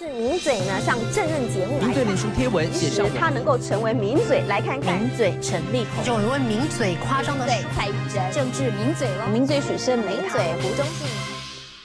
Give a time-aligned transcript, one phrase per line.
[0.00, 4.98] 是名嘴呢上政论节目名嘴脸书贴文写上他能够成为名嘴，来看看。
[4.98, 11.06] 名嘴陈立宏，有人问名嘴夸张的对蔡依珍，政治名嘴喽，名嘴许是名嘴胡忠信。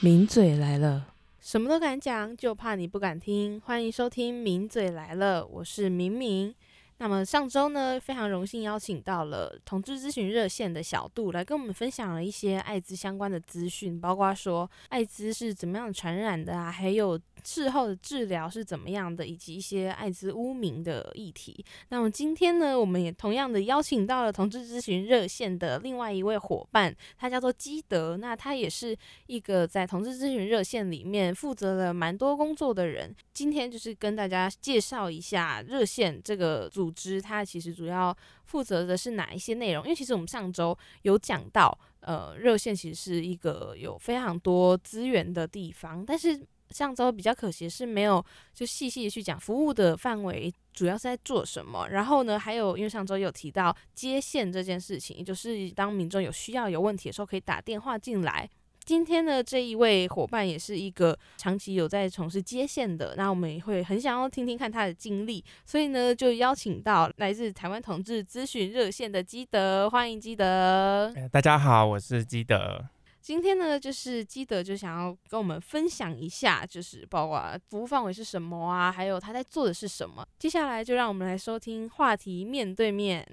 [0.00, 1.04] 名嘴来了，
[1.42, 3.60] 什么都敢讲，就怕你不敢听。
[3.66, 6.54] 欢迎收听《名嘴来了》，我是明明。
[6.98, 21.64] 那么上周呢，非常荣幸邀请到了同志咨询热线的小杜来跟我们分享了一些艾滋相关的资讯，包括说艾滋是怎么样传染的啊，还有事后的治疗是怎么样的，以及一些艾滋污名的议题。
[21.90, 28.16] 那么今天呢，我们也同样的邀请到了同志咨询热线的另外一位伙伴，他叫做基德。
[28.16, 33.14] 那他也是一个在同志咨询热线里面负责了蛮多工作的人。
[33.32, 39.82] 今天就是跟大家介绍一下热线这个组组织，它其实主要负责的是哪一些内容？
[39.84, 46.40] 因为其实我们上周有讲到，呃，热线其实是一个有非常多资源的地方，但是
[46.70, 51.88] 上周比较可惜是没有就细细的去讲服务的范围主要是在做什么。
[51.88, 58.48] 然后呢，还有因为上周有提到接线这件事情，就是当民众有需要有问题的时候，可以打电话进来。
[58.86, 71.12] 今天的这一位伙伴也是一个长期有在从事接线的，那我们也会很想要听听看他的经历，所以呢，就邀请到来自台湾同志咨询热线的基德，欢迎基德。
[71.16, 72.80] 哎大家好，我是基德。
[73.20, 80.24] 今天呢，就是基德就想要跟我们分享一下，就是包括服务范围是什么啊，还有他在做的是什么。
[80.38, 83.26] 接下来就让我们来收听话题面对面。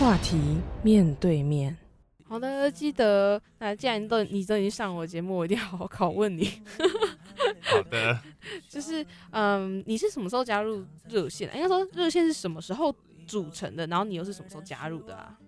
[0.00, 0.36] 话题
[0.82, 1.76] 面对面。
[2.26, 6.50] 好的，记得，那既然都你都已经上我节目，我一定要好好拷问你，
[7.62, 8.18] 好的，
[8.68, 11.48] 就是嗯，你是什么时候加入热线？
[11.54, 12.94] 应该说热线是什么时候
[13.26, 13.86] 组成的？
[13.86, 15.38] 然后你又是什么时候加入的啊？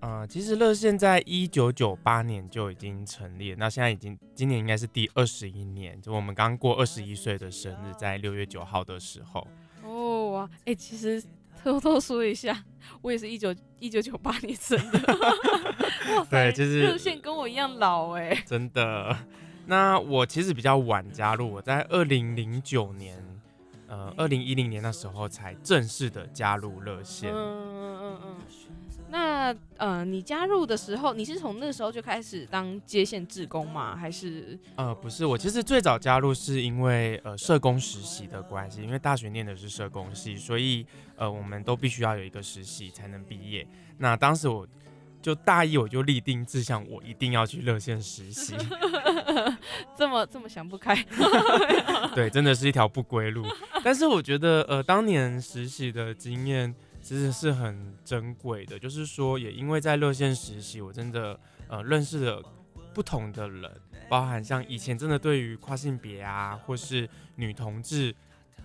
[0.00, 9.46] 呃，其实热线在一九九八年就已经成立了，那现在已经今年应该是第二十一年，就我们刚过二十一岁的生日，在六月九号的时候。
[9.84, 11.22] 哦哇，哎、其实
[11.64, 12.64] 偷偷说一下，
[13.00, 14.98] 我也是一九一九九八年生的，
[16.16, 19.16] 哇塞，对就是热线跟我一样老哎、真的。
[19.66, 23.16] 那我其实比较晚加入，我在二零零九年，
[23.86, 27.30] 呃，二零一零年那时候才正式的加入热嗯线。
[27.32, 28.36] 嗯嗯嗯。
[29.12, 33.94] 那呃，你加入的时候，你是从那时候就开始当接线志工吗？
[33.94, 40.86] 还是呃，不是，我其实最早加入是因为呃社工实习的关系，因为大学念的是社工系，所以
[41.16, 43.66] 呃我们都必须要有一个实习才能毕业。
[43.98, 44.66] 那当时我
[45.20, 48.54] 就大一我就立定志向，我一定要去热线实习，
[49.94, 50.96] 这么这么想不开？
[52.16, 53.44] 对，真的是一条不归路。
[53.84, 62.42] 但是我觉得呃当年实习的经验其实是很珍贵的，就是说也因为在热线实习，我真的呃认识了
[62.94, 63.70] 不同的人，
[64.08, 68.14] 包含像以前真的对于跨性别啊，或是女同志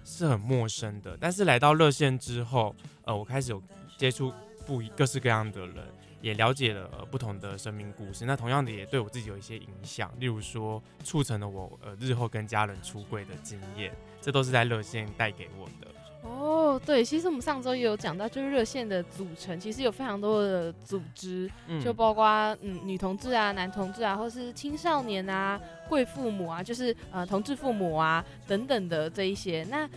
[0.06, 3.62] 是很陌生的，但是来到热线之后，呃，我开始有
[3.97, 4.31] 接触
[4.66, 5.84] 不一各式各样的人，
[6.22, 8.24] 也了解了、不同的生命故事。
[8.26, 15.88] 那同样的也对我自己有一些影响，例如说促成了我呃日后跟家人出柜的经验，这都是在热线带给我的。
[16.23, 22.25] 哦，对，其实我们上周也有讲到，就是热线的组成，其实有非常多的组织，嗯就包括
[22.61, 29.66] 嗯女同志啊、男同志啊，或是青少年啊、贵父母啊，就是呃同志父母啊等等的这一些。
[29.69, 29.89] 那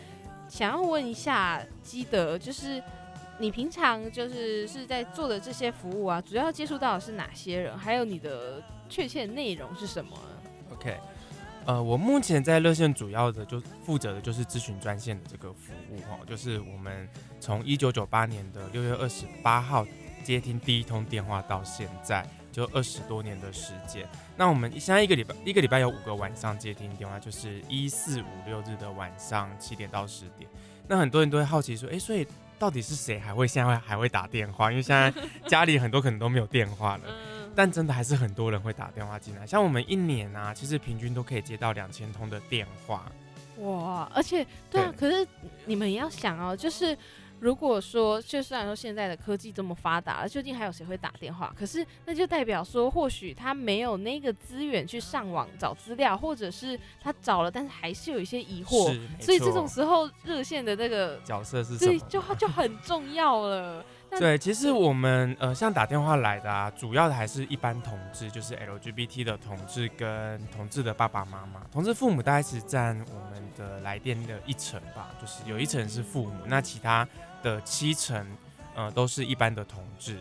[0.49, 2.83] 想要问一下基德，就是
[3.39, 7.77] 你平常就是是在做的这些服务啊，主要接触到的是哪些人？
[7.77, 10.17] 还有你的确切内容是什么
[10.73, 10.97] ？OK，
[11.71, 17.09] 呃，我目前在热线主要的就负责的就是咨询专线的这个服务哦，就是我们
[17.39, 19.87] 从一九九八年的六月二十八号
[20.25, 24.05] 接听第一通电话到现在，就二十多年的时间。
[24.37, 30.51] 那我们现在一个礼拜一个礼拜有五个晚上接听电话，就是一四五六日的晚上七点到十点。
[30.89, 32.27] 那很多人都会好奇说，诶，所以
[32.59, 34.73] 到底是谁还会现在还会打电话？
[34.73, 35.15] 因为现在
[35.47, 37.03] 家里很多可能都没有电话了。
[37.51, 43.11] 嗯，但真的还是很多人会打电话进来，像我们一年啊，其实平均都可以接到两千通的电话。
[43.59, 45.27] 哇，而且对啊，可是
[45.67, 46.97] 你们也要想哦，就是
[47.41, 51.55] 如果说，就虽然说现在的科技这么发达了，究竟还有谁会打电话？
[51.59, 61.99] 可是那就代表说，或许他没有那个资源去上网找资料，或者是他找了，但是还是有一些疑惑所以这种时候热线的那个角色是什对？
[62.01, 63.85] 就就很重要了。
[64.11, 77.07] 那对，其实我们呃，像打电话来的啊，主要的还是一般同志，就是 LGBT 的同志跟同志的爸爸妈妈，同志父母大概是占我们的来电的一成吧，就是有一成是父母，那其他
[77.43, 78.27] 的七成
[78.75, 80.19] 呃都是一般的同志。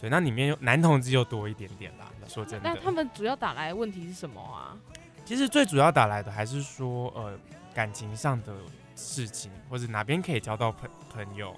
[0.00, 2.06] 对，那里面有男同志又多一点点啦。
[2.28, 4.76] 说真的，那他们主要打来问题是什么啊？
[5.24, 7.36] 其实最主要打来的还是说，呃，
[7.74, 8.54] 感情上的
[8.94, 11.56] 事情，或者哪边可以交到朋朋友。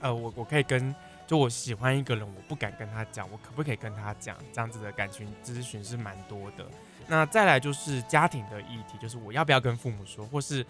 [0.00, 0.94] 呃，我我可以跟，
[1.26, 4.36] 就我喜欢一个人，我不敢跟他讲，我可不可以跟他讲？
[4.52, 6.66] 这样子的感情咨询是蛮多的。
[7.08, 10.64] 那再来就是家庭的议题，就是我要不要跟父母说，或是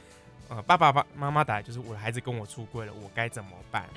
[0.49, 3.89] 呃爸爸爸妈妈打，就是我的孩子跟我出柜了，我该怎么办？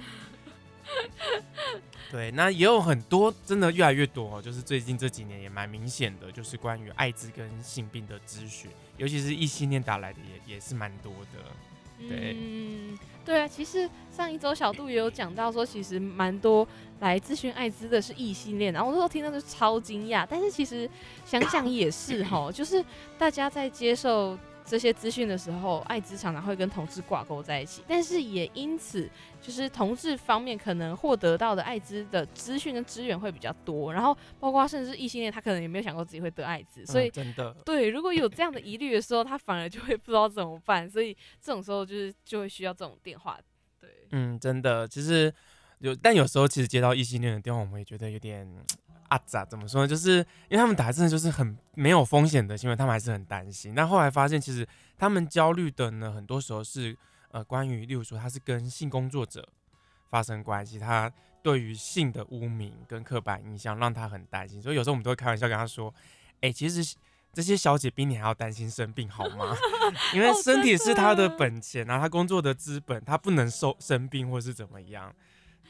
[2.09, 4.41] 对，那也有很多，真的越来越多哦。
[4.41, 12.07] 就是最近这几年也蛮明显的，就是关于艾滋跟性病的咨询，尤其是异性恋打来的也也是蛮多的。
[12.07, 12.97] 对，嗯，
[13.29, 16.67] 对啊，其实上一周小度也有讲到说，其实蛮多
[16.99, 20.25] 来咨询艾滋的是异性恋，然后我那时候听到就超惊讶。
[20.27, 20.89] 但是其实
[21.27, 22.83] 想想也是哈，就是
[23.19, 24.35] 大家在接受。
[24.65, 29.09] 这些资讯的时候，艾滋常常会跟同志挂钩在一起，但是也因此，
[29.41, 43.39] 就是同志方面可能获得到的艾滋的资讯跟资源会比较多，然后包括甚至异性恋，他可能也没有想过自己会得艾滋，所以真的对，如果有这样的疑虑的时候，他反而就会不知道怎么办，所以这种时候就是就会需要这种电话。
[43.79, 45.33] 对，嗯，真的，其实
[45.79, 48.47] 有，但有时候其实接到异性恋的电话，我们也觉得有点。
[49.09, 49.87] 啊咋怎么说呢？
[49.87, 50.17] 就是
[50.47, 53.75] 因为他们打真的就是很没有风险的行为，他们还是很担心。
[53.75, 54.67] 那后来发现，其实
[54.97, 56.97] 他们焦虑的呢，很多时候是
[57.31, 59.47] 呃关于，例如说他是跟性工作者
[60.09, 61.11] 发生关系，他
[61.41, 64.61] 对于性的污名跟刻板印象让他很担心。
[64.61, 65.93] 所以有时候我们都会开玩笑跟他说
[66.41, 66.95] ：“哎，其实
[67.33, 69.55] 这些小姐比你还要担心生病好吗？
[70.13, 75.11] 因为身体是他的本钱啊，他工作的资本，他不能受生病或是怎么样。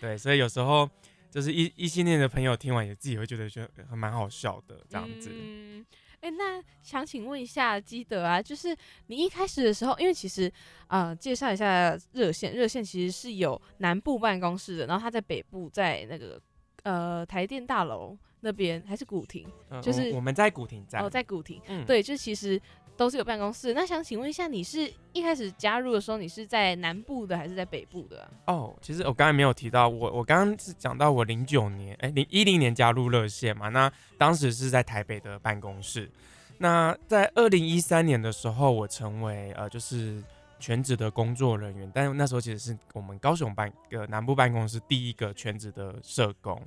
[0.02, 0.90] 对，所以有时候。
[1.30, 5.30] 就是异异性恋的朋友听完也自己会觉得觉得还蛮好笑的这样子。
[5.32, 5.86] 嗯，
[6.22, 8.76] 哎，那想请问一下基德啊，就是
[9.08, 10.52] 你一开始的时候，因为其实
[10.88, 16.42] 呃，介绍一下热线，热线其实是有南部办公室的，然后他在北部，在那个
[16.84, 19.48] 呃台电大楼那边还是古亭，
[19.82, 22.62] 就是我们在古亭站，哦，在古亭，嗯，对，就其实。
[23.00, 28.30] 都是有办公室，那想请问一下，你是一开始加入的时候，你是在南部的还是在北部的？
[28.46, 36.12] 哦，其实我刚才没有提到，我我刚刚是讲到我零九年，哎，零一零年加入热线嘛，那当时是在台北的办公室。
[36.58, 40.22] 那在二零一三年的时候，我成为呃就是
[40.60, 46.62] 全职的工作人员，但那时候其实是我们高雄办呃南部办公室第一个全职的社工。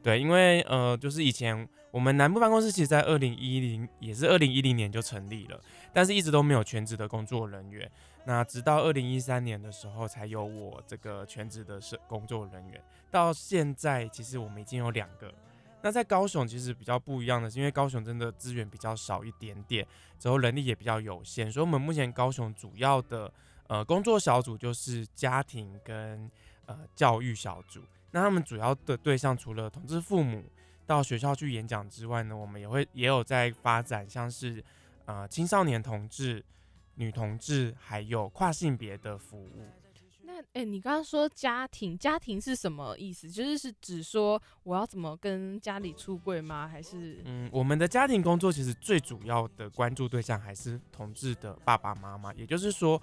[0.00, 5.60] 对，因为呃，就是以前我们南部办公室其实，在二零一零也是二零一零年就成立了，
[5.92, 7.88] 但是一直都没有全职的工作人员。
[8.24, 12.82] 那直到二零一三年的时候，才有我这个全职的是工作人员。
[13.10, 15.32] 到现在，其实我们已经有两个。
[15.82, 19.86] 那在高雄其实比较不一样的是，因为高雄真的资源比较少一点点，
[20.18, 23.30] 之后人力也比较有限，所以我们目前高雄主要的
[23.66, 26.30] 呃工作小组就是家庭跟
[26.64, 27.82] 呃教育小组。
[28.12, 30.44] 那他们主要的对象除了同志父母
[30.86, 34.62] 到学校去演讲之外呢，我们也会也有在发展，像是
[35.06, 36.44] 呃青少年同志、
[36.96, 39.66] 女同志，还有跨性别的服务。
[40.24, 43.30] 那哎，你刚刚说家庭，家庭是什么意思？
[43.30, 46.66] 就是是指说我要怎么跟家里出柜吗？
[46.66, 53.00] 还是嗯，我们的家庭工作其实最主要的关注对象还是同志的爸爸妈妈，也就是说，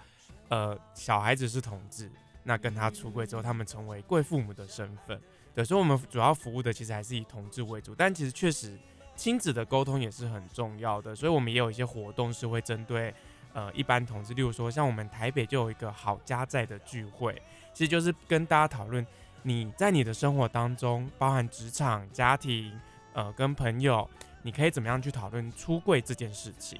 [0.49, 2.09] 呃，小孩子是同志。
[2.41, 5.21] 那跟他出柜之后，他们成为贵父母的身份，
[5.53, 8.77] 对，所以我们主要服务的其实还是以同志为主，但其实确实
[9.15, 13.13] 亲子的沟通也是很重要的，所以我们也有一些活动是会针对
[13.53, 17.41] 呃一般同志，例如说像我们台北就有一个好家在的聚会，
[17.73, 19.05] 其实就是跟大家讨论
[19.43, 22.71] 你在你的生活当中，包含职场、家庭，
[23.13, 24.09] 呃，跟朋友，
[24.43, 26.79] 你可以怎么样去讨论出柜这件事情，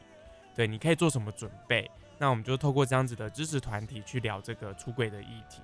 [0.55, 1.89] 对，你可以做什么准备。
[2.17, 5.61] 那我们就透过这样子的支持团体去聊这个出柜的议题。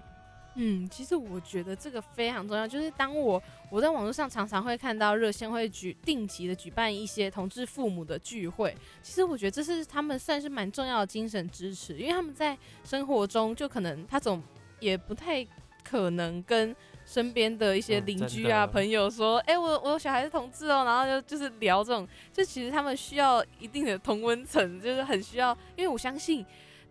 [0.56, 2.68] 嗯，其实我觉得这个非常重要。
[2.68, 14.42] 就是当我我在网络上常常会看到热线会举定期的举办一些同志父母的聚会，其实我觉得这是他们算是蛮重要的精神支持，因为他们在生活中就可能他总
[14.80, 15.46] 也不太
[15.84, 16.76] 可能跟。
[17.08, 25.56] 身边的一些邻居啊、朋友说：“哎，我我有小孩是同志哦。”然后就就是聊这种，就其实他们需要一定的同温层，就是很需要。
[25.76, 26.44] 因为我相信，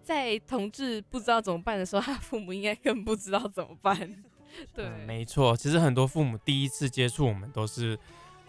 [0.05, 3.97] 在同志不知道怎么办的时候，他父母应该更不知道怎么办。
[4.73, 5.57] 对，没错。
[5.57, 7.99] 其实很多父母第一次接触我们，都是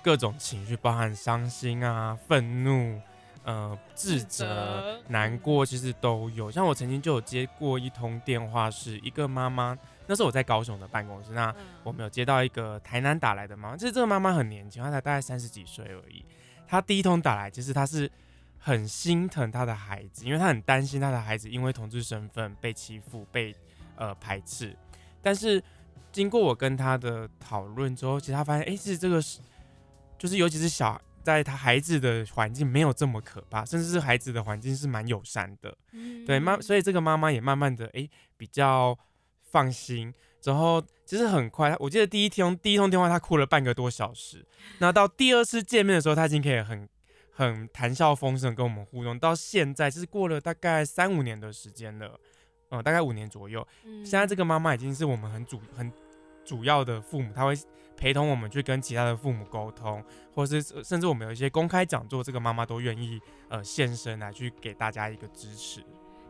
[0.03, 3.01] 各种情绪，包含伤心啊、愤怒、
[3.43, 6.51] 呃、自责、难过，其实都有。
[6.51, 9.75] 像我曾经就有接过一通电话，是一个妈妈。
[10.07, 11.51] 那是我在高雄的办公室，那
[11.83, 16.23] 我们有接到一个台南打来的妈妈，其实这个妈妈很年轻，她才大概三十几岁而已。
[16.67, 18.07] 她第一通打来，其实她是
[18.65, 23.55] 很心疼他的孩子，因为他很担心他的孩子因为同志身份被欺负、被
[23.95, 24.75] 呃排斥。
[25.21, 25.63] 但是
[26.11, 29.39] 经过我跟他的讨论之后，其实他发现，哎，其实这个是，
[30.17, 35.77] 就是尤其是小在他孩子的环境没有这么可怕，甚至是孩子的环境是蛮友善的。
[36.25, 38.97] 对妈，所以这个妈妈也慢慢的哎比较
[39.43, 40.11] 放心。
[40.41, 44.43] 然后其实很快，我记得第一天第一通电话他哭了半个多小时，
[44.79, 46.89] 那到第二次见面的时候，他已经可以很
[47.35, 49.19] 很谈笑风生跟我们互动。
[49.19, 52.17] 到现在就是过了大概三五年的时间了，
[52.69, 53.67] 嗯，大概五年左右。
[53.83, 55.91] 现在这个妈妈已经是我们很主很
[56.45, 57.53] 主要的父母，她会
[57.97, 60.01] 陪同我们去跟其他的父母沟通，
[60.33, 65.83] 或是甚至我们有一些公开讲座，这个妈妈都愿意呃现身来去给大家一个支持。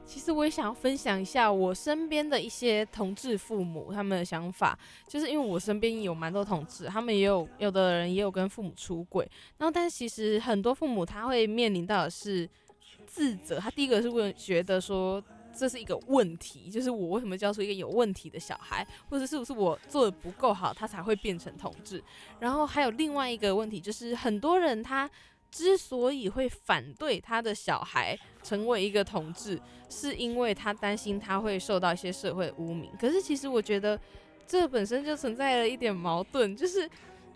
[0.06, 12.48] 其实我也想要分享一下我身边的一些同志父母他们的想法，就是因为我身边有蛮多同志，他们也有有的人也有跟父母出轨，然后但是其实很多父母他会面临到的是
[13.08, 15.22] 自责，他第一个是问觉得说
[15.54, 22.04] 这是一个问题，就是我为什么教出一个有问题的小孩，或者是不是我做的不够好，他才会变成同志，
[22.40, 25.10] 然后还有另外一个问题就是很多人他。
[25.56, 29.58] 之所以会反对他的小孩成为一个同志，
[29.90, 32.92] 是因为他担心他会受到一些社会污名。
[33.00, 33.98] 可是其实我觉得
[34.46, 36.90] 这本身就存在了一点矛盾，就是，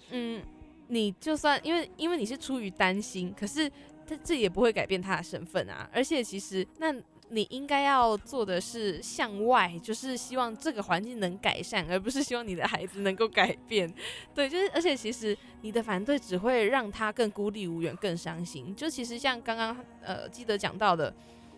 [0.10, 0.44] 嗯，
[0.90, 3.72] 你就算因为因为你是出于担心，可是
[4.06, 5.90] 这这也不会改变他的身份啊。
[5.94, 6.94] 而且其实那。
[7.32, 13.92] 你应该要做的是向外，就是希望这个环境能改善，而不是希望你的孩子能够改变。
[14.34, 18.76] 对，就是而且其实你的反对只会让他更孤立无援、更伤心。
[18.76, 21.14] 就其实像刚刚呃记得讲到的，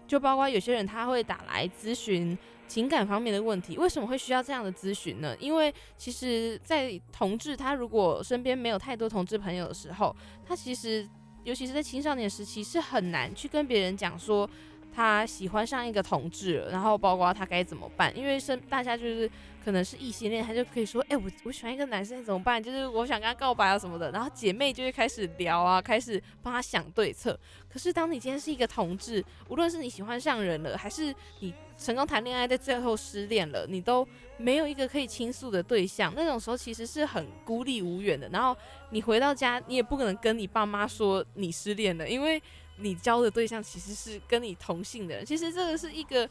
[0.05, 2.37] 就包括有些人他会打来咨询
[2.67, 5.33] 情感方面的问题，为什么会需要这样的咨询呢？
[5.39, 10.13] 因为其实，在同志他如果身边没有太多同志朋友的时候，
[10.45, 11.07] 他其实
[11.45, 14.49] 尤其是在青少年时期是很难去跟别人讲说。
[14.93, 18.15] 他喜欢上一个同志，然后包括他该怎么办？
[18.17, 19.29] 因为是大家就是
[19.63, 22.61] 可能是异性恋，他就可以说：“哎，我我喜欢一个男生，怎么办？
[22.61, 27.39] 就是我想跟他告白啊什么的。”然后姐妹就会开始聊啊，开始帮他想对策。
[27.69, 34.05] 可是当你今天是一个同志，无论是你喜欢上人了，还是你成功谈恋爱，在最后失恋了，你都
[34.37, 38.27] 没有一个可以倾诉的对象，那种时候其实是很孤立无援的。
[38.29, 38.55] 然后
[38.89, 42.41] 你回到家，你也不可能跟你爸妈说你失恋了，因为。
[42.81, 46.27] 你交的对象其实是跟你同性的人，其实这个是一个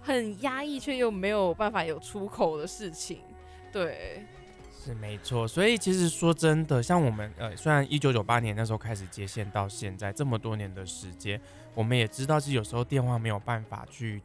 [0.00, 3.20] 很压抑却又没有办法有出口的事情，
[3.72, 4.22] 对，
[4.84, 5.48] 是没错。
[5.48, 11.40] 所以其实说真的，像我们呃，虽然一九九八年那时候开始接线到现在这么多年的时间，
[11.74, 14.20] 我们也知道，是有时候电话没有办法去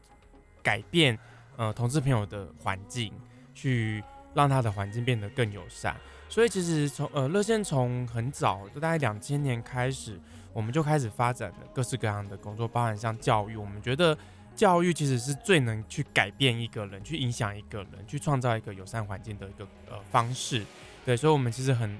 [0.62, 1.18] 改变
[1.56, 3.14] 呃同志朋友的环境，
[3.56, 5.96] 去让他的环境变得更友善。
[6.28, 10.20] 所以其实从呃热线从很早，就大概两千年开始。
[10.60, 13.56] 我们就开始发展了各式各样的工作，包含像教育。
[13.56, 14.16] 我们觉得
[14.54, 20.66] 教育其实是最能去改变一个人、去影响一个人、去创造一个友善环境的一个呃方式。
[21.06, 21.98] 对，所以，我们其实很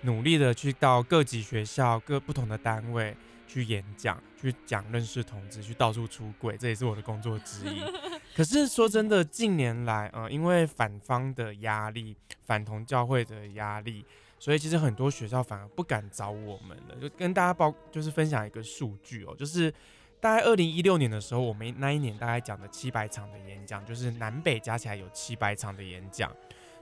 [0.00, 7.80] 努力的去到各级学校、各不同的单位去演讲，去讲认识同志，去到处出轨，这也是我的工作之一。
[8.34, 14.04] 可是说真的，近年来，呃，因为反方的压力、反同教会的压力。
[14.40, 19.70] 所以其实很多学校反而不敢找我们了，就跟大家报，就是分享一个数据哦，就是
[20.18, 26.34] 大概二零一六年的时候，我们那一年大概讲的七百场的演讲，就是南北加起来有七百场的演讲，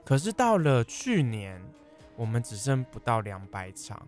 [0.05, 1.61] 可是到了去年，
[2.15, 4.07] 我们只剩不到两百场。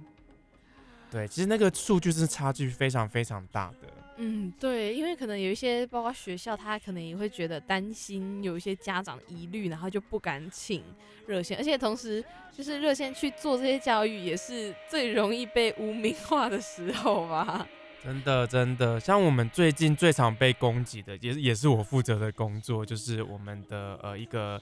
[1.12, 4.01] 对，其实那个数据是差距非常非常大的。
[4.24, 10.84] 嗯，对，因为可能有一些，包括学校，他可能也会觉得担心有一些家长疑虑，然后就不敢请
[11.26, 12.24] 热线，而且同时
[12.56, 17.68] 就是热线去做这些教育，也是最容易被污名化的时候吧。
[18.04, 24.62] 真的，真的，像我们最近最常被攻击的，也也是我负责的工作，就是我们的呃一个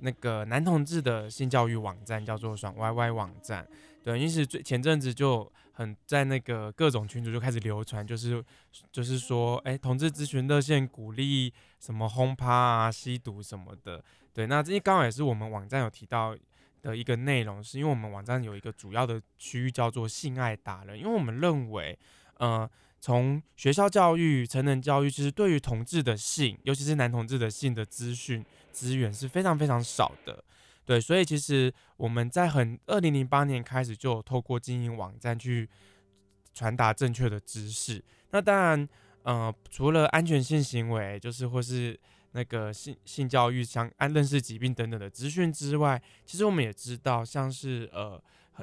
[0.00, 3.66] 那个男同志的性教育网站，叫做爽歪歪网站。
[4.04, 5.50] 对，因是最前阵子就。
[5.78, 8.44] 很在那个各种群组就开始流传，就是
[8.90, 14.02] 就是说，哎，同志咨询热线鼓励什么轰趴啊、吸毒什么的。
[14.34, 16.36] 对，那这刚好也是我们网站有提到
[16.82, 21.96] 的一个内容，是因为我们网站有一个主要的区域叫做性爱达人，因为我们认为，
[22.38, 22.68] 呃，
[23.00, 30.42] 从学校教育、成人教育，其实对于同志的性，尤其是男同志的性的资讯资源是非常非常少的。
[30.88, 35.68] 对，所以其实我们在很二零零八年开始就透过经营网站去
[36.54, 38.02] 传达正确的知识。
[38.30, 38.88] 那当然，
[39.22, 42.00] 呃，除了安全性行为，就是或是
[42.32, 48.18] 那个性性教育、相安认识疾病等等的资讯之外，其实我们也知道，像是呃，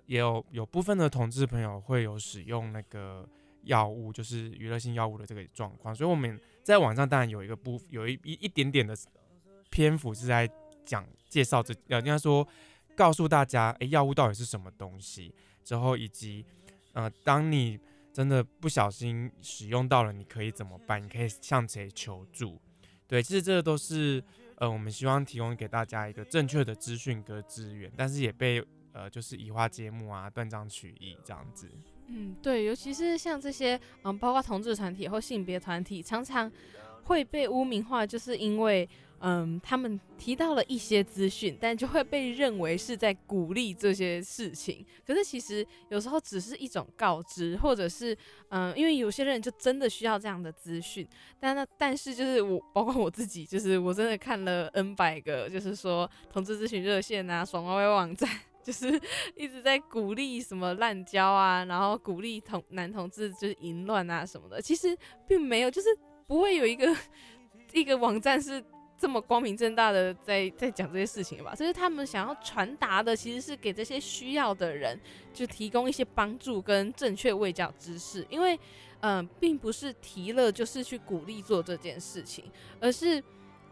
[0.08, 3.30] 也有有部分的同志朋友会有使用那个
[3.66, 5.94] 药物，就是娱乐性药物的这个状况。
[5.94, 8.98] 所以我们在网上当然有一个部有一一一点点的
[9.70, 10.50] 篇幅是在。
[10.86, 12.48] 讲介绍这，呃，应该说
[12.96, 16.46] 告诉大家，诶，药物到底是什么东西，之后以及，
[16.94, 17.78] 呃，当你
[18.14, 21.04] 真的不小心使用到了，你可以怎么办？
[21.04, 22.62] 你可以向谁求助？
[23.08, 24.24] 对，其实这个都是，
[24.56, 28.64] 呃，我们希望提供给大家一个正确的资讯跟资源，但是也被，
[28.94, 31.70] 呃，就是移花接木啊，断章取义这样子。
[32.08, 36.50] 嗯，对，尤其是像这些，嗯，包括同志团体或性别团体，常常
[37.04, 38.88] 会被污名化，就是因为。
[39.22, 44.86] 嗯，他们提到了一些资讯，但就会被认为是在鼓励这些事情。
[45.06, 48.16] 可是其实有时候只是一种告知，或者是
[48.50, 51.08] 嗯，因为有些人就真的需要这样的资讯。
[51.40, 58.30] 但那但是就是我，包括我自己，就是我真的看了 N 百个，就是说同志咨询热线啊、爽歪歪网站，
[58.62, 59.00] 就是
[59.36, 64.62] 一直在鼓励什么滥交啊，然后鼓励同男同志就是淫乱啊什么的。
[64.62, 64.96] 其实
[65.28, 65.88] 并没有，就是
[66.28, 66.96] 不会有一个
[67.74, 68.64] 一个网站是。
[69.06, 75.00] 这么光明正大的在在讲这些事情吧，就是他们想要传达的，其实是给这些需要的人，
[75.32, 78.26] 就提供一些帮助跟正确喂教知识。
[78.32, 78.60] 因为，
[79.02, 82.46] 嗯，并不是提了就是去鼓励做这件事情，
[82.80, 83.24] 而是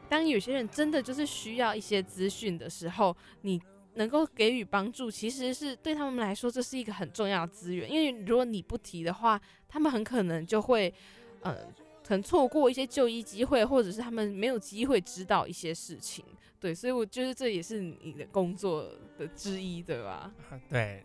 [0.07, 3.59] 当有些人真的就是需要一些资讯的时候，你
[3.95, 7.91] 能够给予帮助，其实是对他们来说这是一个很重要的资源。
[7.91, 10.93] 因为如果你不提的话，他们很可能就会，
[11.41, 11.57] 嗯。
[12.05, 16.23] 可能错过一些就医机会，或者是他们没有机会知道一些事情，
[16.59, 20.31] 对，所以我觉得这也是你的工作的之一，对吧？
[20.69, 21.03] 对，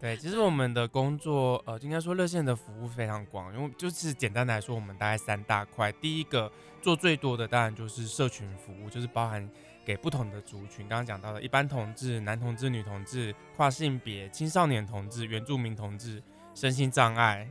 [0.00, 5.92] 对，其实我们的工作，呃，应该说热线的服务非常广，因为就是简单来说，我们大概三大块。
[5.92, 6.50] 第一个
[6.80, 9.48] 做最多的当然就是社群服务，就是包含
[9.84, 16.20] 给不同的族群，刚刚讲到的一般同志、男同志、女同志、跨性别、青少年同志、原住民同志、
[16.52, 17.48] 身心障碍。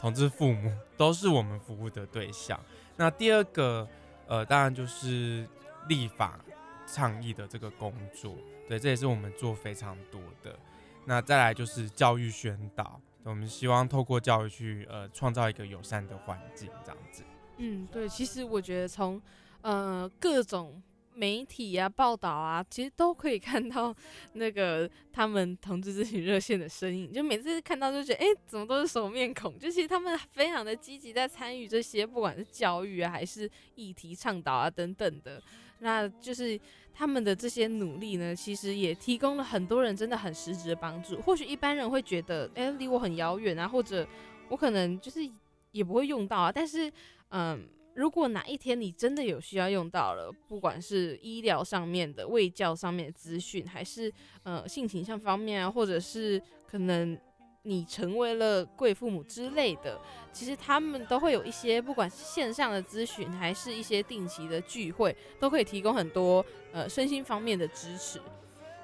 [0.00, 2.58] 同志父母 都是我们服务的对象。
[2.96, 3.88] 那第二个，
[4.26, 5.46] 呃，当然就是
[5.88, 6.38] 立法
[6.86, 8.36] 倡议的这个工作，
[8.68, 10.58] 对，这也是我们做非常多的。
[11.04, 17.22] 那再来就是教育宣导，我们希望透过教育去，呃，创造一个友善的环境，这样子。
[17.56, 19.20] 嗯，对，其实我觉得从，
[19.62, 20.82] 呃，各种。
[21.14, 23.94] 媒体啊，报道啊，其实都可以看到
[24.32, 27.12] 那个他们同志咨询热线的身影。
[27.12, 29.58] 就每次看到就觉得，哎，怎么都是熟面孔？
[29.58, 35.40] 就其实他们非常的积极，在参与这些，不管是教育啊，还是议题倡导啊等等的。
[35.78, 36.58] 那就是
[36.92, 41.20] 他们的这些努力呢，其实也提供了很多人真的很实质的帮助。
[41.22, 44.06] 或许一般人会觉得，哎，离我很遥远啊，或者
[44.48, 45.20] 我可能就是
[45.70, 46.50] 也不会用到啊。
[46.50, 46.92] 但是，
[47.28, 47.68] 嗯。
[47.94, 57.16] 如果哪一天你真的有需要用到了，不管是医疗上面的、卫教上面的资讯，还是呃性倾向方面啊，或者是可能
[57.62, 60.00] 你成为了贵父母之类的，
[60.32, 68.20] 其实他们都会有一些，不管是线上的咨询，还是一些定期的聚会，都可以提供很多呃身心方面的支持。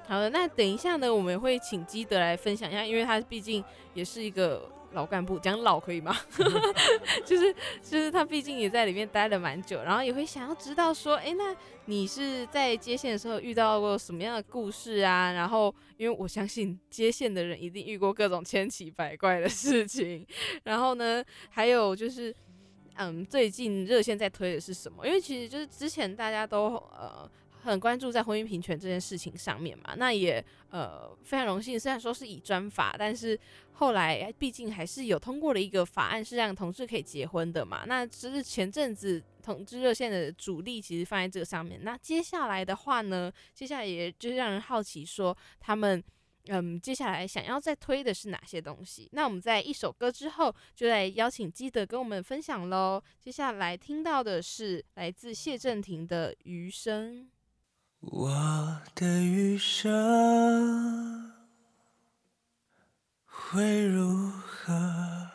[0.07, 4.71] 好的，那等一下呢，我们会请基德来分享一下，因为他毕竟也是一个。
[4.93, 6.15] 老干部讲老可以吗？
[7.25, 15.31] 就是就是他毕竟也在里面待了蛮久，然后也会想要知道说，哎，那你是在接线的时候遇到过什么样的故事啊？
[15.31, 20.25] 然后因为我相信接线的人一定遇过各种千奇百怪的事情。
[20.63, 22.35] 然后呢，还有就是，
[22.97, 25.05] 嗯，最近热线在推的是什么？
[25.07, 27.29] 因为其实就是之前大家都呃。
[27.63, 33.39] 很关注在婚姻平权这件事情上面嘛，那也呃非常荣幸，虽然说是以专法，但是
[33.73, 37.83] 后来毕竟还是有通过了一个法案，是让同志可以结婚的嘛。
[37.85, 41.79] 那只是前阵子同志热线的主力其实放在这个上面。
[41.83, 46.03] 那接下来的话呢，接下来也就让人好奇说，他们
[46.47, 49.07] 嗯接下来想要再推的是哪些东西？
[49.11, 53.01] 那我们在一首歌之后，就来邀请基德跟我们分享喽。
[53.19, 57.23] 接下来听到的是来自谢震廷的《余生》。
[58.01, 61.31] 我的余生
[63.25, 65.29] 会如何？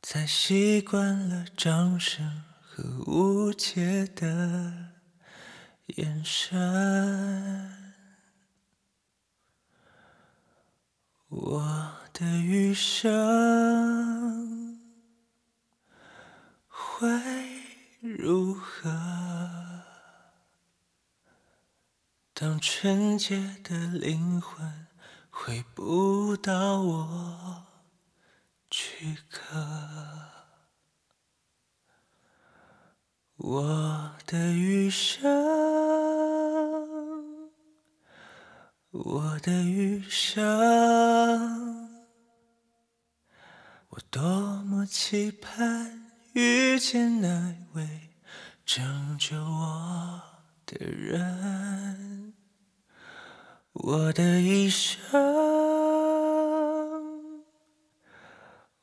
[0.00, 4.92] 在习惯了掌声和无解的
[5.86, 6.56] 眼神，
[11.28, 14.78] 我的余生
[16.68, 17.08] 会
[18.00, 19.57] 如何？
[22.40, 24.86] 当纯洁的灵魂
[25.28, 27.66] 回不到我
[28.70, 29.56] 躯壳，
[33.38, 35.28] 我的余生，
[38.92, 41.90] 我的余生，
[43.88, 44.22] 我多
[44.62, 48.04] 么期盼遇见那位。
[48.64, 50.22] 拯救我
[50.68, 52.34] 的人，
[53.72, 55.10] 我的一生，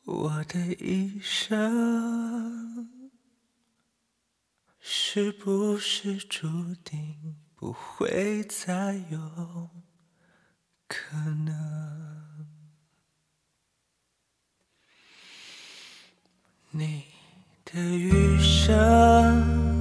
[0.06, 2.90] 我的一生，
[4.80, 9.70] 是不是注定不会再有
[10.88, 12.48] 可能？
[16.72, 17.06] 你
[17.64, 19.75] 的余生。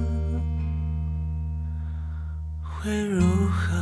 [2.85, 3.73] 会如何？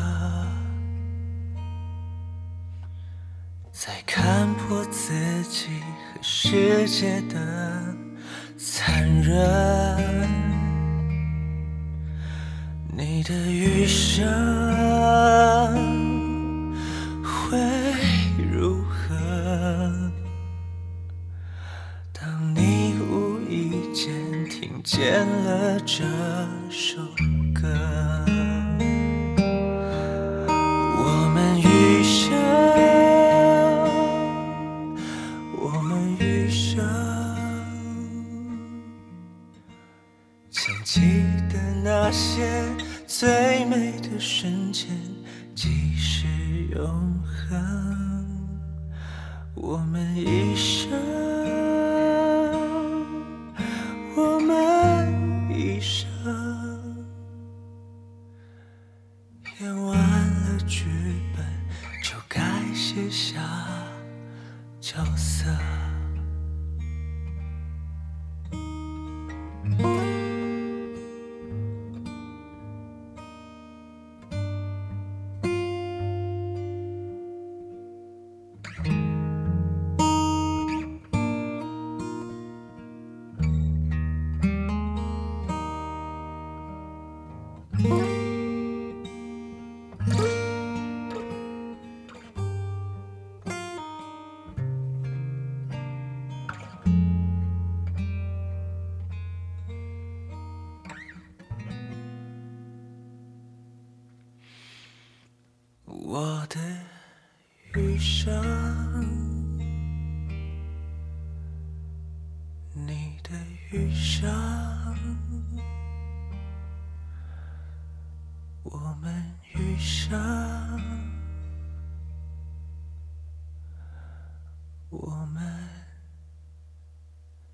[3.70, 5.12] 在看破自
[5.44, 7.36] 己和世界的
[8.58, 9.36] 残忍，
[12.96, 14.24] 你的余生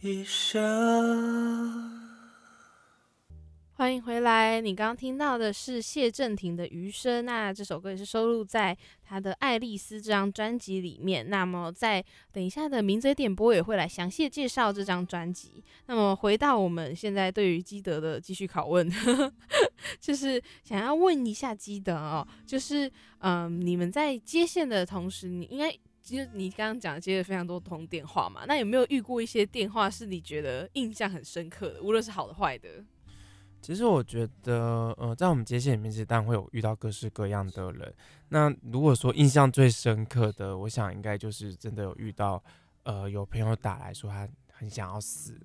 [0.01, 1.99] 一生。
[3.73, 4.61] 欢迎回来！
[4.61, 11.29] 你刚刚听到的是谢震廷的《余生》，那这首歌也是收录在他的《爱丽丝》这张专辑里面。
[11.29, 15.61] 那么在等一下的名嘴点播也会来详细介绍这张专辑。
[15.87, 18.89] 那么回到我们现在对于基德的继续拷问，
[19.99, 25.73] 就是想要问一下基德哦，就是嗯，你们在接线的同时，你应该
[26.09, 28.43] 其实你刚刚讲接了非常多通电话嘛？
[28.47, 32.83] 那有没有遇过一些电话是你觉得印象很深刻的，无论是好的坏的？
[33.61, 37.93] 其实我觉得，呃，在我们接线里面，其实当然会有遇到各式各样的人。
[38.29, 42.43] 那如果说印象最深刻的，我想应该就是真的有遇到，
[42.81, 45.39] 呃，有朋友打来说他很想要死，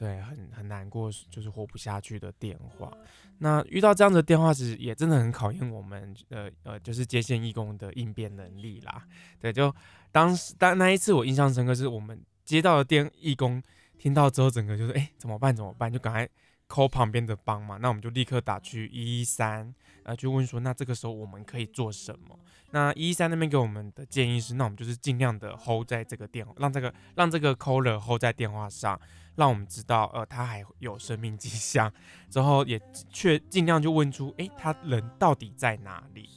[0.00, 2.90] 对，很很难过，就是活不下去的电话。
[3.36, 9.04] 那遇到这样的电话，其实也真的很考验我们，呃呃，就是接线义工的应变能力啦。
[9.38, 9.74] 对，就
[10.10, 13.62] 当时当那一次我印象深刻，是我们接到的电义工
[13.98, 16.26] 听到之后，整个就是哎怎么办怎么办，就赶快。
[16.70, 22.38] call 旁边的帮嘛，那我们就立刻打去一一三，呃，去问说，那这个时候我们可以做什么？
[22.70, 28.96] 那一一三那边给我们的建议是，那我们就是尽量的 hold 在这个电话，让这个让这个 caller hold 在电话上，
[29.36, 31.92] 让我们知道，呃，他还有生命迹象，
[32.30, 36.28] 之后也确尽量就问出，哎，他人到底在哪里？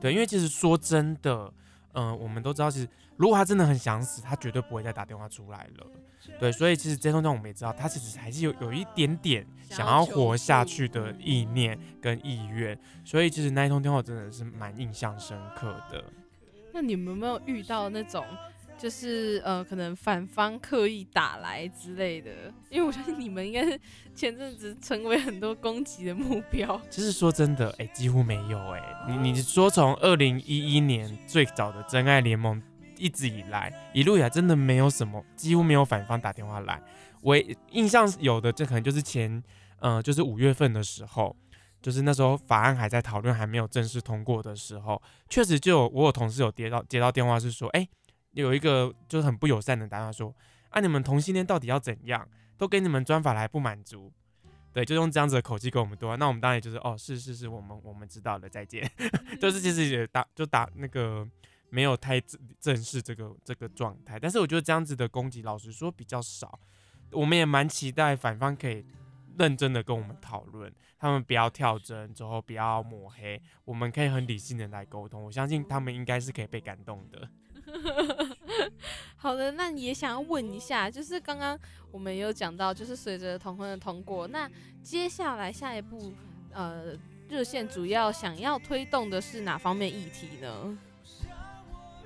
[0.00, 1.52] 对，因为其实说真的，
[1.92, 5.86] 嗯，我们都知道，其实如果他真的很想死，他绝对不会再打电话出来了。
[6.38, 16.04] 对，所以其实这通电话我们也知道，他其实还是有有一点点想要活下去的意念跟意愿，所以其实那一通电话真的是蛮印象深刻的。
[16.72, 18.24] 那你们有没有遇到那种，
[18.80, 22.30] 就是呃，可能反方刻意打来之类的？
[22.70, 23.78] 因为我相信你们应该是
[24.14, 26.80] 前阵子成为很多攻击的目标。
[26.88, 28.80] 其实说真的，哎，几乎没有哎。
[29.06, 32.60] 你你说从二零一一年最早的真爱联盟。
[33.02, 36.78] 一直以来，一路以来真的没有什么，几乎没有反方打电话来。
[37.22, 37.34] 我
[37.70, 39.42] 印象有的，这可能就是前，
[39.78, 41.34] 嗯，就是五月份的时候，
[41.80, 47.88] 就是那时候法案还在讨论，还没有正式通过的时候，确实就有我有同事有接到接到电话，是说，哎，
[48.32, 50.34] 有一个就是很不友善的答案说，
[50.70, 52.28] 啊，你们同性恋到底要怎样？
[52.56, 54.12] 都给你们专法来不满足，
[54.72, 56.14] 对，就用这样子的口气跟我们对话。
[56.16, 58.86] 那我们当然就是哦，是是是，我们我们知道了，再见。
[59.40, 61.26] 就是其实也打就打那个
[61.70, 62.20] 没有太
[62.60, 66.60] 正式这个这个状态，但是我觉得这样子的攻击，老实说比较少。
[67.12, 68.84] 我们也蛮期待反方可以
[69.38, 75.24] 认真的跟我们讨论，他们不要跳针，之后不要抹黑，我们可以很理性的来沟通。
[75.24, 77.26] 我相信他们应该是可以被感动的。
[79.16, 81.58] 好的，那也想要问一下，就是刚刚
[81.90, 84.50] 我们有讲到，就是随着同婚的通过，那
[84.82, 86.12] 接下来下一步，
[86.52, 86.94] 呃，
[87.28, 90.78] 热线主要想要推动的是哪方面议题呢？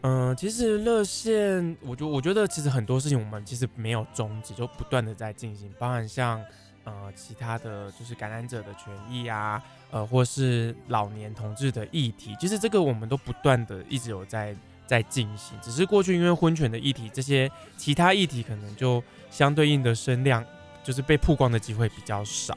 [0.03, 6.45] 嗯，其实热线，我觉我觉得其实很多事情我们其实没有终止，就不断的在进行，包含像
[6.83, 14.55] 呃其他的就是感染者的权益啊，呃或是老年同志的议题，其实这个我们都不断的一直有在。
[14.87, 20.45] 在进行，只是过去因为婚权的议题，这些其他议题可能就相对应的声量，
[20.83, 22.57] 就是被曝光的机会比较少。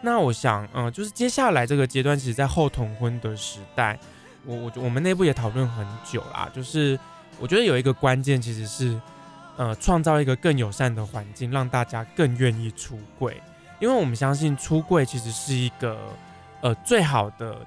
[0.00, 3.98] 那我想，嗯，就是接下来这个阶段，其实，在后同婚的时代，
[4.46, 6.48] 我我我们内部也讨论很久啦。
[6.54, 6.98] 就是
[7.38, 9.00] 我觉得有一个关键，其实是，
[9.56, 13.42] 呃，创造一个更友善的环境，让大家更愿意出柜，
[13.80, 15.98] 因为我们相信出柜其实是一个，
[16.60, 17.58] 呃，最好的。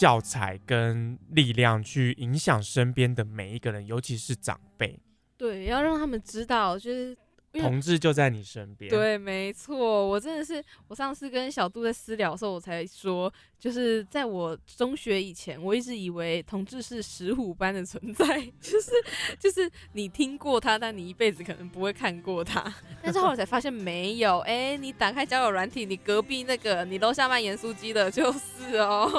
[0.00, 4.98] 教材跟力量去影响身边的每一个人，尤其是长辈。
[5.36, 7.14] 对，要让他们知道，就是。
[7.58, 8.88] 同志就在你身边。
[8.88, 18.92] 对，没错，我真的是，我上次跟小杜在私聊的时候，我才说，就是在我中学以前，我一直以为同志是石虎般的存在， 就是
[19.38, 22.72] 就是你听过他，但你一辈子可能不会看过他。
[23.02, 29.10] 但是后来才发现没有，哎，你打开交友软体，你隔壁那个，你楼下卖盐酥鸡的，就是哦。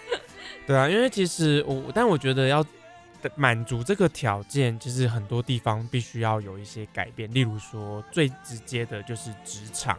[0.66, 2.64] 对啊，因为其实我，但我觉得要。
[3.34, 7.32] 满足这个条件，其实很多地方必须要有一些改变。
[7.32, 9.98] 例如说，最直接的就是职场，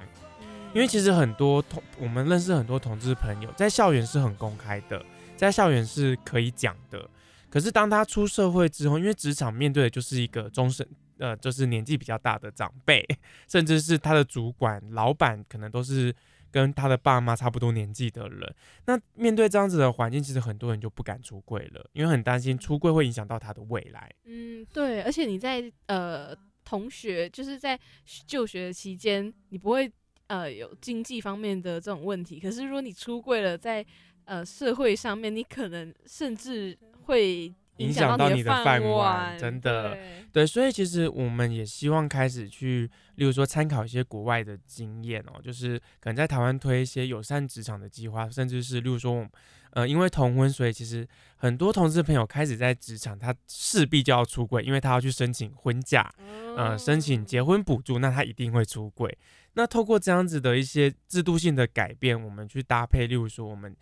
[0.73, 5.03] 因为其实很多同我们认识很多同志朋友，在校园是很公开的，
[5.35, 7.09] 在校园是可以讲的。
[7.49, 10.87] 可是当他出社会之后，因为职场面对的就是一个终身，
[11.17, 13.05] 呃，就是年纪比较大的长辈，
[13.47, 16.15] 甚至是他的主管、老板，可能都是。
[16.51, 18.55] 跟他的爸妈差不多年纪的人，
[18.85, 24.11] 那面对这样子的环境，其实很多人就不敢出柜了，因为很担心出柜会影响到他的未来。
[24.25, 27.79] 嗯，对，而且你在呃同学就是在
[28.25, 29.91] 就学期间，你不会
[30.27, 33.85] 呃有经济方面的这种问题，可是如果你出柜了，在
[34.25, 37.53] 呃社会上面，你可能甚至会。
[37.77, 39.97] 影响到你的饭碗，真的，
[40.31, 49.27] 对，所以其实我们也希望开始去，例如说参考一些国外的经验哦，就是可能在台湾推一些友善职场的计划，甚至是例如说我，
[49.71, 56.11] 呃，因为同婚，所以其实很多同志朋友开始在职场，他势必就要出轨，因为他要去申请婚假，
[56.55, 59.17] 呃，申请结婚补助，那他一定会出轨。
[59.53, 63.75] 那透过这样子的一些制度性的改变，我们去搭配，例如说我们，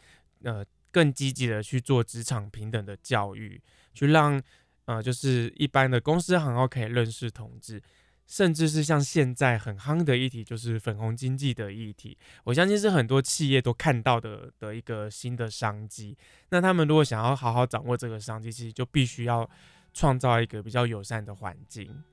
[0.43, 0.65] 呃。
[0.91, 3.61] 更积极的去做职场平等的教育，
[3.95, 4.39] 去让
[4.85, 7.81] 呃，就是一般的公司行号可以认识同志，
[8.27, 16.15] 甚至是像现在很夯的议题，就是粉红经济的议题，我相信是很多企业都看到的的一个新的商机。
[16.49, 19.49] 那他们如果想要好好掌握这个商机，其实就必须要
[19.93, 22.03] 创造一个比较友善的环境。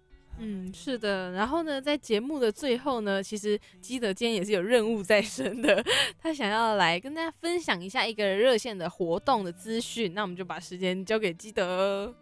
[0.44, 1.31] 嗯，是的。
[1.31, 5.81] 然后呢，在节目的最后呢，其实基德今天也是有任务在身的，
[6.20, 10.12] 他想要来跟大家分享一下一个热线的活动的资讯。
[10.14, 12.12] 那我们就把时间交给基德。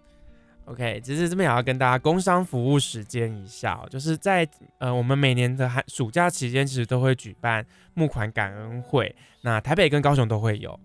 [0.67, 9.17] OK，其实这边也要跟大家工商服务时间一下，就是在呃我们每年的寒暑假期间，其实都会举办募款感恩会。
[9.41, 10.79] 那台北跟高雄都会有。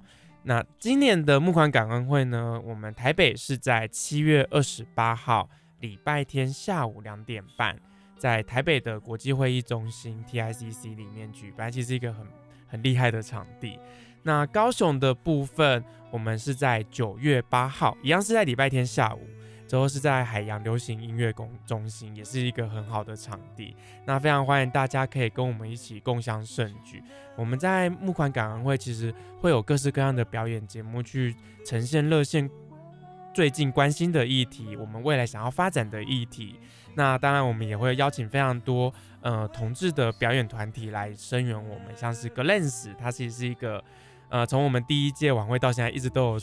[0.43, 5.49] 那今年的募款感恩会呢，我们台北是在七月二十八号。
[5.85, 7.79] 礼拜天下午两点半，
[8.17, 12.25] 在台北的国际会议中心 TICC 里面举办，其实一个很
[12.65, 13.79] 很厉害的场地。
[14.23, 19.19] 那高雄的部分，我们是在九月八号，一样是在礼拜天下午，
[19.67, 23.75] 之后是在海洋流行音乐公中心，也是一个很好的场地。
[24.07, 27.03] 那非常欢迎大家可以跟我们一起共享盛举。
[27.35, 32.49] 我们在募款感恩会，其实会有各式各样的表演节目去呈现热线。
[33.35, 36.57] 最近关心的议题，我们未来想要发展的议题，
[36.93, 43.83] 那当然我们也会邀请非常多呃同志的表演团体来声援我们，像是 Glance，它其实是一个
[44.29, 46.41] 呃从我们第一届晚会到现在一直都有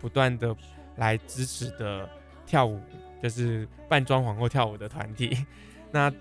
[0.00, 0.52] 不断的
[0.96, 2.10] 来支持的
[2.44, 2.80] 跳舞，
[3.22, 5.46] 就是扮装皇后跳舞的团体。
[5.92, 6.12] 那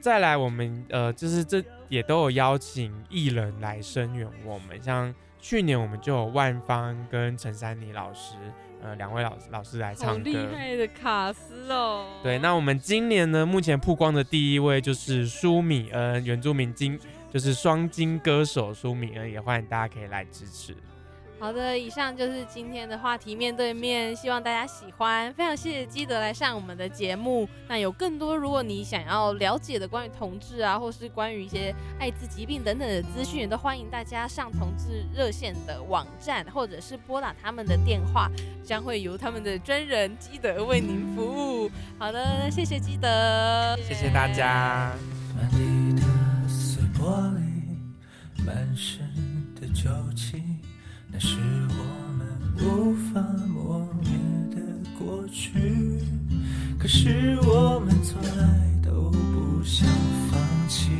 [0.00, 8.34] 再来我们呃就是这也都有邀请艺人来声援我们，像去年我们就有万芳跟陈珊妮老师。
[8.82, 12.04] 呃，两位老老师来唱歌，厉害的卡斯哦。
[12.22, 16.98] 对，那我们今年呢，目前曝光的第一位就是舒米恩，原住民金
[17.32, 20.74] 就是双金歌手苏米恩，也欢迎大家可以来支持。
[21.42, 25.34] 好的，以上就是今天的话题，面对面，希望大家喜欢。
[25.34, 27.48] 非常谢谢基德来上我们的节目。
[27.66, 38.30] 那有更多，如果你想要了解的关于同志啊，或是关于一些艾滋疾病等等的资讯，都欢迎大家上同志热线的网站，或者是拨打他们的电话，
[38.62, 41.68] 将会由他们的专人基德为您服务。
[41.98, 44.92] 好的，谢谢基德，谢谢大家。
[45.36, 49.04] 满地的碎玻璃，满身
[49.60, 50.51] 的酒气。
[51.12, 51.36] 那是
[51.68, 51.82] 我
[52.16, 52.20] 们
[52.58, 54.10] 无法磨灭
[54.50, 54.56] 的
[54.98, 55.52] 过去，
[56.78, 58.30] 可是我们从来
[58.82, 59.86] 都不想
[60.30, 60.90] 放弃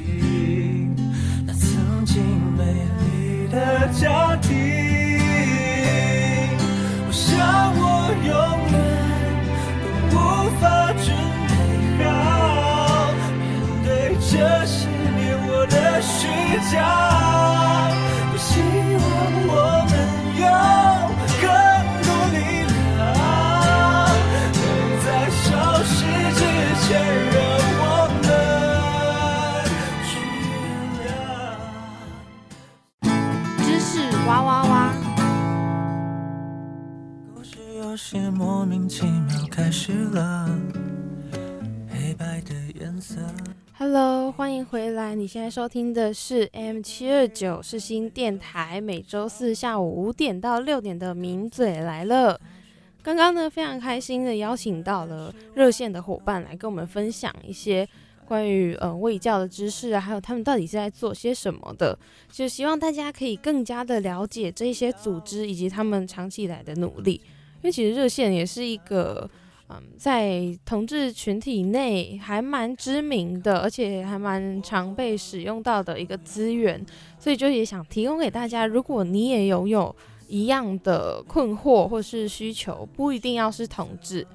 [1.47, 2.23] 那曾经
[2.57, 2.63] 美
[3.01, 4.53] 丽的家庭。
[7.07, 7.83] 我想我
[8.29, 8.33] 永
[8.71, 8.75] 远
[9.81, 10.19] 都无
[10.61, 11.07] 法准
[11.99, 13.41] 备好面
[13.85, 13.89] 对
[14.21, 14.31] 这
[14.67, 16.29] 些年我的虚
[16.71, 17.62] 假。
[37.97, 40.49] 些莫名其妙开始了，
[41.89, 43.17] 黑白的颜色。
[43.75, 45.15] Hello，欢迎回来！
[45.15, 52.41] 你现在收听的是 M 七二九世新电台，每周四下午五点到六点的名嘴来了。
[53.03, 57.87] 刚刚呢，非常开心的邀请到了热线的伙伴来跟我们分享一些
[58.25, 61.99] 关于呃卫教的知识啊，还有他们到底是在做些什么的。
[62.31, 67.21] 就希望大家可以更加的了解这些组织以及他们长期以来的努力，
[67.63, 69.31] 因为其实热线也是一个。
[69.75, 76.85] 嗯，在同志群体内还蛮知名的，而且还蛮常被使用到的一个资源，
[77.19, 79.95] 所以就也想提供给大家，如果你也拥有
[80.29, 84.27] 一样的困惑或是需求，不一定要是同志，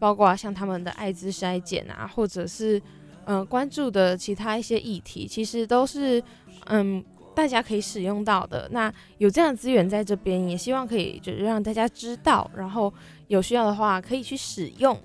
[0.00, 2.82] 包括像他们的艾滋筛检啊，或者是
[3.26, 6.20] 嗯、关注的其他一些议题，其实都是
[6.66, 7.04] 嗯
[7.40, 8.68] 大家可以使用到的。
[8.70, 12.92] 那有这样的资源在这边，也希望可以就是让大家知道，然后。
[13.30, 15.00] 有需要的话可以去使用。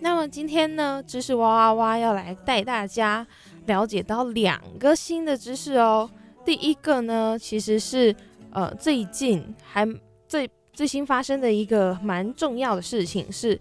[0.00, 3.24] 那么今天呢，知识哇哇哇要来带大家
[3.66, 6.10] 了解到两个新的知识哦。
[6.44, 8.12] 第一个呢，其实是
[8.50, 9.86] 呃最近还
[10.26, 13.56] 最最新发生的一个蛮重要的事情是，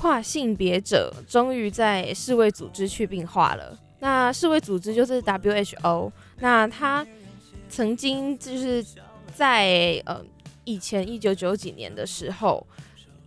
[0.00, 3.78] 跨性别者终于在世卫组织去病化了。
[3.98, 7.06] 那世卫组织就是 WHO，那它
[7.68, 8.84] 曾经就是
[9.34, 10.20] 在呃
[10.64, 12.66] 以前一九九几年的时候。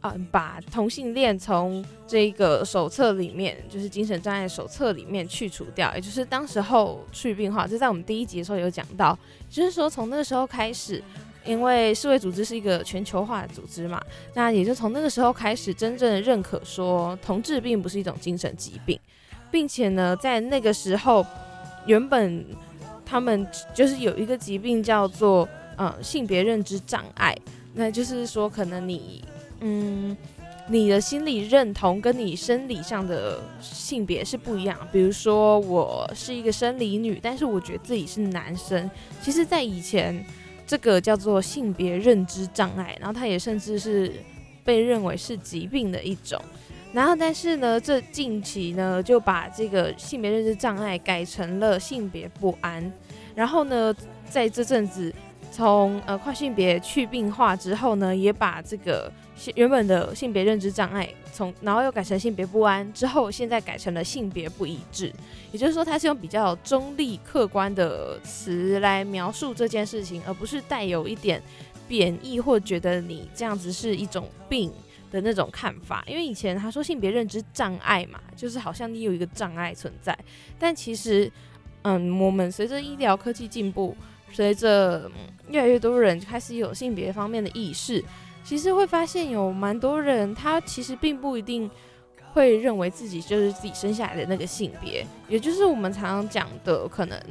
[0.01, 11.03] 嗯，把同性恋从这个手册里面，就是精神障碍手册里面去除掉，也就是当时候去病化，这在我们第一集的时候有讲到，就是说从那个时候开始，
[11.43, 14.01] 因为世卫组织是一个全球化的组织嘛，
[14.35, 18.97] 那也就从那个时候开始，真正的认可说同志并不是一种精神疾病，
[19.51, 21.25] 并且呢，在那个时候，
[21.85, 22.45] 原本
[23.09, 27.35] 他们就是有一个疾病叫做呃性别认知障碍，
[27.73, 29.23] 那就是说可能你。
[29.61, 30.15] 嗯，
[30.69, 34.77] 你的心理认同跟你生理上的性别是不一样。
[34.89, 38.89] 比如说，我是一个生理女，但是我觉得自己是男生。
[39.21, 40.25] 其实，在以前，
[40.65, 44.13] 这个叫做性别认知障碍，然后它也甚至是
[44.63, 46.41] 被认为是疾病的一种。
[46.91, 52.91] 然后，但是呢，这近期呢，就把这个性别认知障碍改成了性别不安。
[53.35, 53.95] 然后呢，
[54.29, 55.13] 在这阵子，
[55.51, 59.11] 从呃跨性别去病化之后呢，也把这个。
[59.55, 65.13] 原本的性别认知障碍，从然后又改成性别不安，之后现在改成了性别不一致，
[65.53, 71.41] 也就是说，它是用比较中立、客观的词来描述这件事情，而不是带有一点
[71.87, 74.69] 贬义或觉得你这样子是一种病
[75.11, 76.03] 的那种看法。
[76.07, 80.17] 因为以前他说性别认知障碍嘛，就是好像你有一个障碍存在，
[80.57, 81.31] 但其实，
[81.83, 83.95] 嗯，我们随着医疗科技进步，
[84.31, 85.09] 随着
[85.49, 88.03] 越来越多人开始有性别方面的意识。
[88.41, 91.69] 其实会发现有蛮多人，他其实并不一定
[92.33, 97.21] 会认为自己就是自己生下来的那个性别，也就是我们常常讲的可能，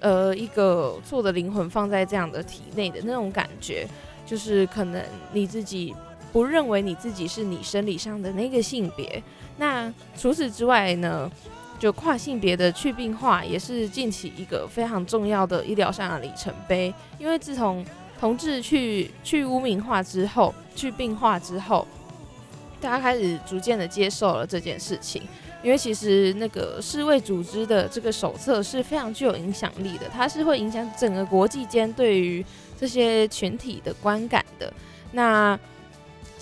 [0.00, 3.86] 呃，一个错的灵魂放在这样的体内的那种感觉，
[4.26, 5.00] 就是可能
[5.32, 5.94] 你自己
[6.34, 9.22] 不认为你自己是你生理上的那个性别。
[9.58, 11.30] 那除此之外呢，
[11.78, 17.86] 就跨性别的去病化也是近期一个非常重要的医疗上的里程碑，因为自从
[18.18, 21.86] 同志去去污名化之后，去病化之后，
[22.80, 25.22] 大家开始逐渐的接受了这件事情。
[25.62, 32.44] 因为其实那个世卫组织的这个手册是非常具有影响力的，它是会影响整个国际间对于
[32.78, 34.70] 这些群体的观感的。
[35.12, 35.58] 那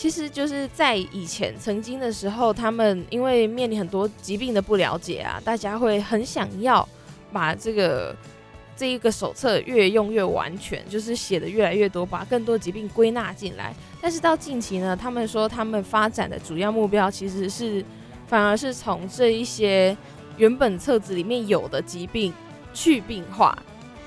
[0.02, 6.86] 其实就是在以前曾经的时候，他们因为面临很多疾病的不了解啊，大家会很想要
[7.32, 8.12] 把这个
[8.74, 13.72] 这一个手册越用越完全，就是写的越来越多，把更多疾病归纳进来。
[14.00, 17.84] 但是到近期呢，他们说他们发展的主要目标其实是。
[18.26, 19.94] 反而是从这一些
[20.38, 22.32] 原本册子里面有的疾病
[22.72, 23.56] 去病化，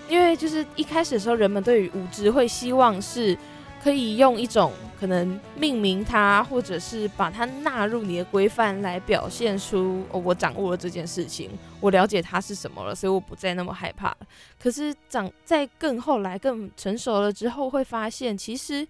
[0.09, 3.37] 因为就是一开始的时候，人们对于无知会希望是
[3.83, 14.15] 可以用一种可能命名它，或者是把它纳入你的规范来表现出哦，我掌握了这件事情，我了解它是什么了，所以我不再那么害怕。
[14.59, 18.87] 可是长在更后来更成熟了之后，会发现其实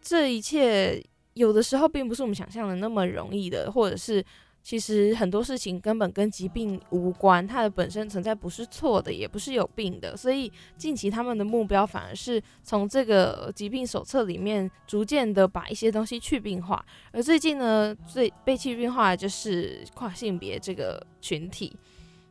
[0.00, 1.02] 这一切
[1.34, 4.24] 有的时候并不是我们想象的那么容易的，或者是。
[4.62, 10.16] 其实很多事情根本跟疾病无关，它的本身存在不是错的，也不是有病的。
[10.16, 16.84] 所以近期他们的目标反而是从这个疾病手册里面逐渐的把一些东西去病化。
[17.10, 21.76] 而最近呢，最被去病化的就是跨性别这个群体。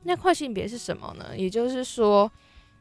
[0.04, 1.38] 那跨性别是什么呢？
[1.38, 2.32] 也就是说，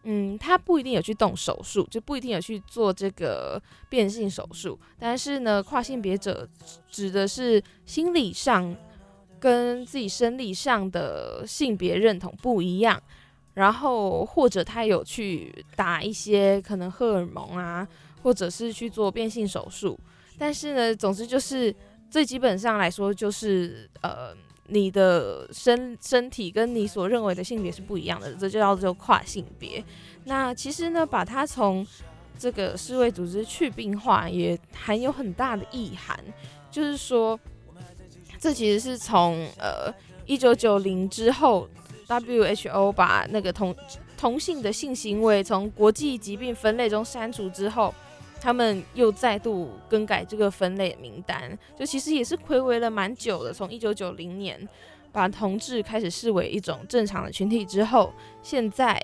[0.05, 4.79] 嗯，他不一定有去动手术，就不一定有去做这个变性手术。
[4.97, 6.49] 但是呢，跨性别者
[6.89, 8.77] 指的是心理上。
[9.41, 13.03] 跟自己生理上的性别认同不一样，
[13.55, 17.89] 然后或者他有去打一些可能荷尔蒙啊，
[18.23, 19.99] 或者是去做变性手术，
[20.39, 21.75] 但是呢，总之就是
[22.11, 24.37] 最基本上来说，就是呃，
[24.67, 29.83] 你的身身体跟你所认为的性别是不一样的，这就叫做跨性别。
[30.25, 31.85] 那其实呢，把它从
[32.39, 36.23] 这个世卫组织去病化，也含有很大的意涵，
[36.71, 37.41] 就是说。
[38.41, 39.93] 这其实是从呃
[40.25, 41.69] 一九九零之后
[42.09, 43.77] ，WHO 把那个同
[44.17, 47.95] 同性的性行为从国际疾病分类中删除之后，
[48.41, 51.57] 他们又再度更改这个分类名单。
[51.79, 54.67] 就其实也是暌违了蛮久的，从一九九零年
[55.13, 58.11] 把同志开始视为一种正常的群体之后，
[58.43, 58.99] 现在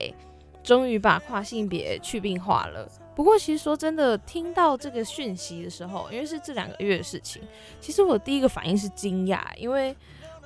[0.63, 2.89] 终于把跨性别去病化了。
[3.17, 7.43] 不过，其实说真的，听到这个讯息的时候，因为是这两个月的事情，
[7.81, 9.97] 其实我第一个反应是惊讶，因为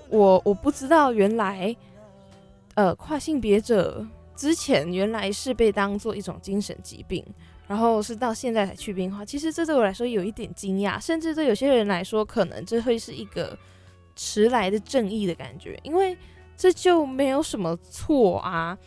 [0.09, 1.75] 我我不知道原来，
[2.75, 4.07] 呃，跨性别者
[4.37, 7.27] 之前原来是被当做一种精神疾病，
[7.67, 9.25] 然后是到现在才去病化。
[9.25, 13.59] 其实这对我来说有一点惊讶，甚至对有些人来说，可能这会是一个
[14.15, 16.17] 迟来的正义的感觉，因为
[16.57, 18.79] 这就没有什么错啊。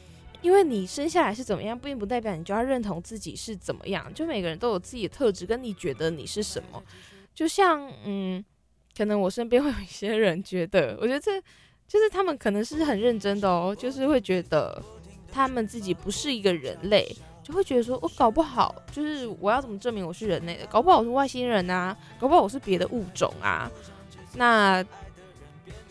[0.44, 4.14] 因为你生下来是怎么样，并不代表你就要认同自己是怎么样。
[4.14, 6.84] 就每个人都有自己的特质，跟你觉得你是什么。
[7.34, 8.44] 就像，嗯，
[8.96, 11.42] 可能我身边会有一些人觉得，我觉得这
[11.88, 14.84] 就是他们可能是很认真的哦，就是会觉得
[15.32, 17.08] 他们自己不是一个人类，
[17.42, 20.68] 就会觉得说，我搞不好就是我要怎么证明我是人类的？
[20.68, 23.72] 搞不好我是外星人啊，搞不好我是别的物种啊。
[24.36, 24.84] 那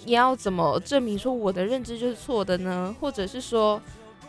[0.05, 2.95] 你要怎么证明说我的认知就是错的呢？
[3.01, 3.81] 或者是说？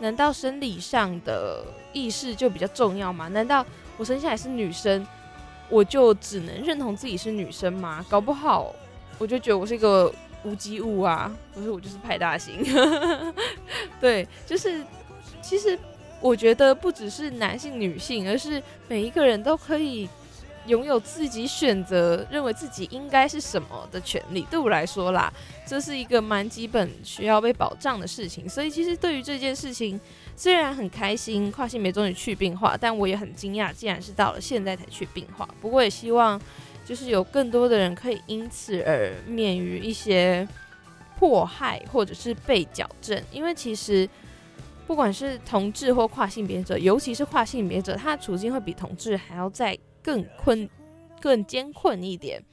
[0.03, 3.29] 难道生理上的意识就比较重要吗？
[3.29, 5.07] 难道我生下来是女生，
[5.69, 8.05] 我就只能认同自己是女生吗？
[8.09, 8.75] 搞不好
[9.17, 12.61] 我就觉得我是一个无机物啊，不是我就是派大星。
[14.01, 14.83] 对，就是
[15.41, 15.79] 其实
[16.19, 20.09] 我觉得不只是男性、女性，而是每一个人都可以。
[20.65, 25.31] 拥有自己选择、认为自己应该是什么的权利，对我来说啦，
[25.67, 28.47] 这是一个蛮基本需要被保障的事情。
[28.47, 29.99] 所以，其实对于这件事情，
[30.35, 35.47] 虽然很开心跨性别终于去病化，但我也很惊讶，既然是到了现在才去病化。
[35.59, 36.39] 不过，也希望
[36.85, 40.47] 就是有更多的人可以因此而免于一些
[41.17, 44.07] 迫害或者是被矫正，因为其实
[44.87, 49.77] 不管是同志或跨性别者，尤其是跨性别者，他的处境会比同志还要在。
[50.03, 50.69] 更困、
[51.21, 52.43] 更艰困一点，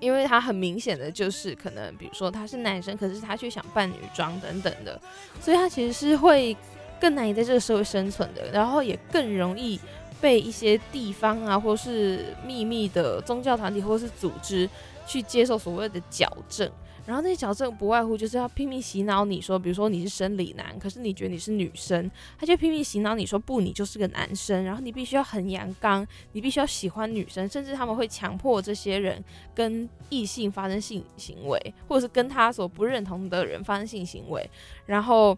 [0.00, 5.00] 因为他很明显的就是可能，比如说他是男生，可是他却想扮女装等等的，
[5.40, 6.56] 所以他其实是会
[6.98, 9.78] 更难以在这个社会生存的，然后也更容易
[10.20, 14.68] 被一些地方啊，或是秘密的宗教团体或是组织
[15.06, 16.70] 去接受所谓的矫正。
[17.08, 34.46] 然后那些矫正不外乎就是要拼命洗脑你说，比如说你是生理男，可是你觉得你是女生，他就拼命洗脑你说不，你就是个男生，然后你必须要很阳刚，你必须要喜欢女生，甚至他们会强迫这些人跟异性发生性行为，或者是跟他所不认同的人发生性行为，
[34.84, 35.36] 然后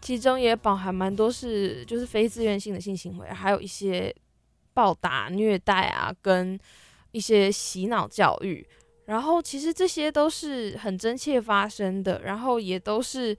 [0.00, 4.10] 其中也包含蛮多是就是非自愿性的性行为，还有一些
[4.72, 6.58] 暴打、虐待啊，跟
[7.12, 8.66] 一些洗脑教育。
[9.06, 13.36] 然后其实这些都是很真切发生的，然后也都是。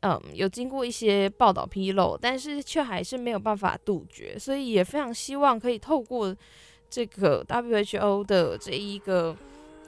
[0.00, 6.36] 嗯，有经过一些报道披露，但是却还是没有办法杜绝，所以也非常希望可以透过
[6.88, 9.34] 这个 WHO 的这一个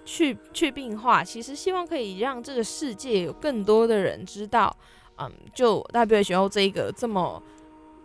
[0.07, 4.75] 去去病化，其实希望可以让这个世界有更多的人知道，
[5.19, 7.41] 嗯，就 WHO 这一个这么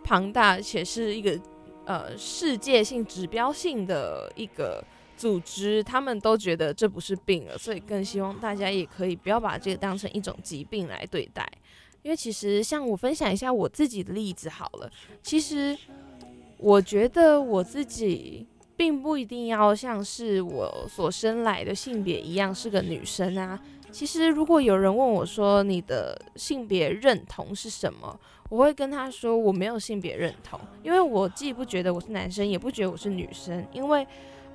[0.04, 1.40] 庞大且是一个
[1.86, 4.84] 呃世界性指标性的一个
[5.16, 11.48] 组织，他们都觉得这不是病了，所以更希望大家也可以不要把这个当成一种疾病来对待。
[12.02, 14.90] 因为其实像我分享一下我自己的例子好了，
[15.22, 15.76] 其实
[16.58, 18.46] 我觉得我自己
[18.76, 23.58] 并不一定要像是我所生来的性别一样是个女生啊。
[23.90, 33.64] 其实如果有人问我说你的性别认同是什么，我会跟他说我没有性别认同，因为我既不觉得我是男生，也不觉得我是女生。
[33.72, 34.06] 因为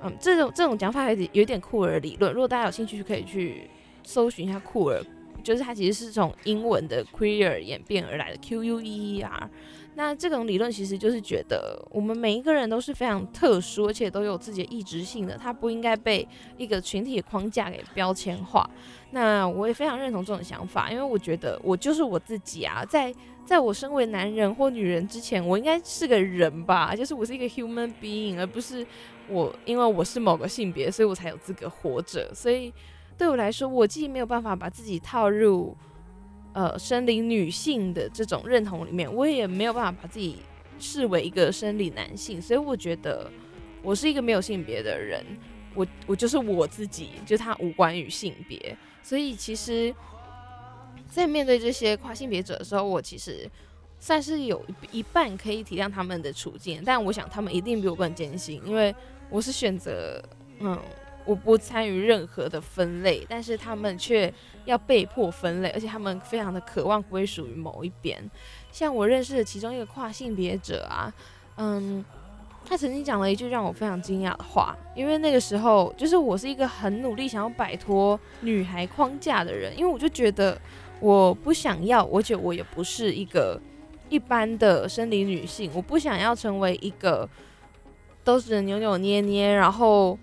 [0.02, 3.68] 嗯，这种这种讲法有点有点酷儿理论，如果大家有兴趣就可以去
[4.02, 5.02] 搜寻一下酷儿。
[5.42, 9.50] 就是它其实是从英文的 queer 演变而来的 Q U E E R。
[9.94, 16.28] 那这种理论其实就是觉得我们每一个人都是非常特殊，而且都有自己的意志性的，它不应该被
[16.58, 18.68] 一个群体的框架给标签化。
[19.12, 28.86] 那我也非常认同这种想法，因为我觉得我就是我自己啊，在在我身为男人或女人之前，我应该是个人吧，就是我是一个 human being，而不是
[29.30, 32.34] 我因为我是某个性别，所以我才有资格活着。
[32.34, 32.72] 所以。
[33.18, 35.76] 对我来说，我既没有办法把自己套入
[36.54, 40.38] 呃生理女性的这种认同里面，我也没有办法把自己
[40.78, 43.30] 视为一个生理男性，所以我觉得
[43.82, 45.22] 我是一个没有性别的人，
[45.74, 48.74] 我我就是我自己，就它无关于性别。
[49.02, 49.94] 所以其实，
[51.06, 53.46] 在面对这些跨性别者的时候，我其实
[53.98, 58.94] 算是有一半可以体谅他们的处境，但我想他们一定比我更艰辛，因为
[59.30, 60.22] 我是选择
[60.58, 60.78] 嗯。
[61.26, 64.32] 我不参与任何的分类，但是他们却
[64.64, 68.18] 要被迫分类，而且他们非常的渴望归属于某一边。
[68.72, 71.12] 像我认识的其中一个跨性别者啊，
[71.58, 72.02] 嗯，
[72.64, 80.58] 他曾经讲了一句让我非常惊讶的话，因为那个时候就是我是一个很努力想要摆脱女孩框架的人，因为我就觉得
[81.00, 83.60] 我不想要，而且我也不是一个
[84.08, 87.28] 一般的生理女性，我不想要成为一个
[88.24, 90.18] 都是扭扭捏捏，然后。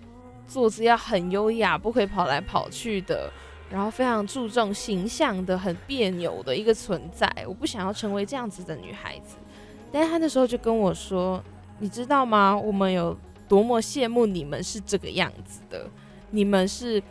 [0.50, 3.30] 坐姿要很优雅，不可以跑来跑去的，
[3.68, 7.30] 然后非常注重形象的，很别扭的一个存在。
[7.46, 9.36] 我不想要成为这样子的女孩子。
[9.92, 11.44] 但是他那时候就跟我说
[11.80, 12.56] ：“你知道吗？
[12.56, 13.14] 我们有
[13.46, 15.86] 多么羡慕你们是这个样子的，
[16.30, 17.02] 你们是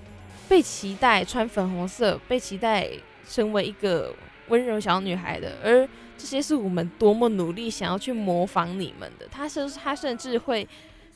[0.49, 2.89] 被期待穿粉红色，被期待
[3.29, 4.11] 成为一个
[4.47, 10.67] 温柔小女孩的，而这些是我们多么努力想要去模仿你们的。”他是他甚至会，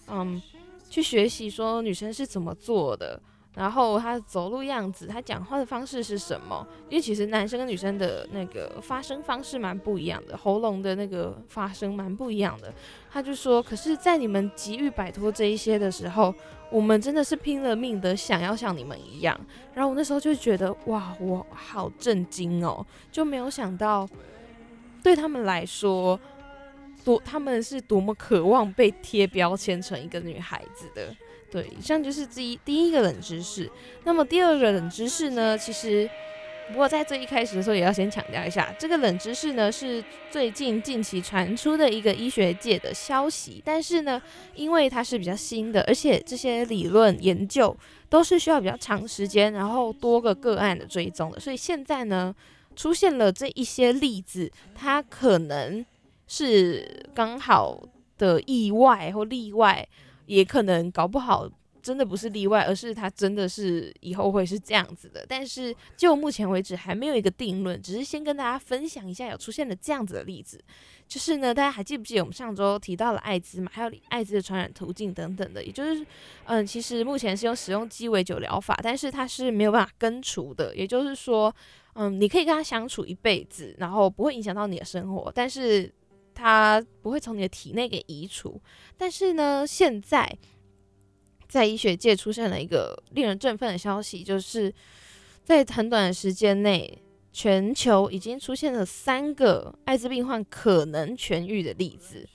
[0.08, 0.42] 嗯。
[0.92, 3.18] 去学习说女生是怎么做的，
[3.56, 6.68] 然后她走路样子，她讲话的方式是什么？
[6.90, 12.74] 因为其实男生跟女生的那个发声方式蛮不一样的，喉咙的那个发声蛮不一样的。
[13.10, 16.36] 他就说，可是，在你们急于摆脱这一些的时候，
[16.70, 19.40] 我们真的是拼了命的想要像你们一样。
[19.74, 24.06] 然后我那时候就觉得，哇，我好震惊哦，就没有想到
[25.04, 26.20] 对他们来说。
[27.04, 31.08] 多，他们是多么渴望被贴标签成一个女孩子的，
[31.50, 33.68] 对，以上就是第一第一个冷知识。
[34.04, 35.58] 那么第二个冷知识呢？
[35.58, 36.08] 其实，
[36.70, 44.22] 不过在最一开始的时候也要先强调一下，这个冷知识呢是最近近期传出的一个医学界的消息，但是呢，
[44.54, 47.76] 因为它是比较新的，而且这些理论研究
[48.10, 52.36] 都是需要比较长时间，然后多个个案的追踪的，所以现在呢
[52.76, 55.86] 出现了这一些例子，它可能。
[56.34, 57.84] 是刚好
[58.18, 59.86] 的意外或例外，
[60.28, 61.46] 也可能搞不好
[61.84, 65.26] 真的不是例外，而是它真的是以后会是这样子的。
[65.28, 70.58] 但是就目前为止还没有一个定论，只是先跟大家分享一下有出现了这样子的例子。
[71.06, 73.70] 就是呢，大家还记不记得我们上周提到了艾滋嘛？
[73.74, 76.06] 还有艾滋的传染途径等等的，也就是
[76.46, 80.74] 嗯，其实目前是用使用鸡尾酒疗法，但是它是没有办法根除的。
[80.74, 81.54] 也就是说，
[81.94, 85.94] 嗯，你可以跟他相处一辈子，然后不会影响到你的生活，但是。
[86.34, 88.60] 他不会从你的体内给移除，
[88.98, 90.38] 但是呢，现在
[91.48, 94.74] 在医学界出现了一个令人振奋的消息，就是
[95.44, 96.98] 在很短的时间内，
[97.34, 102.28] 全球已经出现了三个艾滋病患可能痊愈的例子。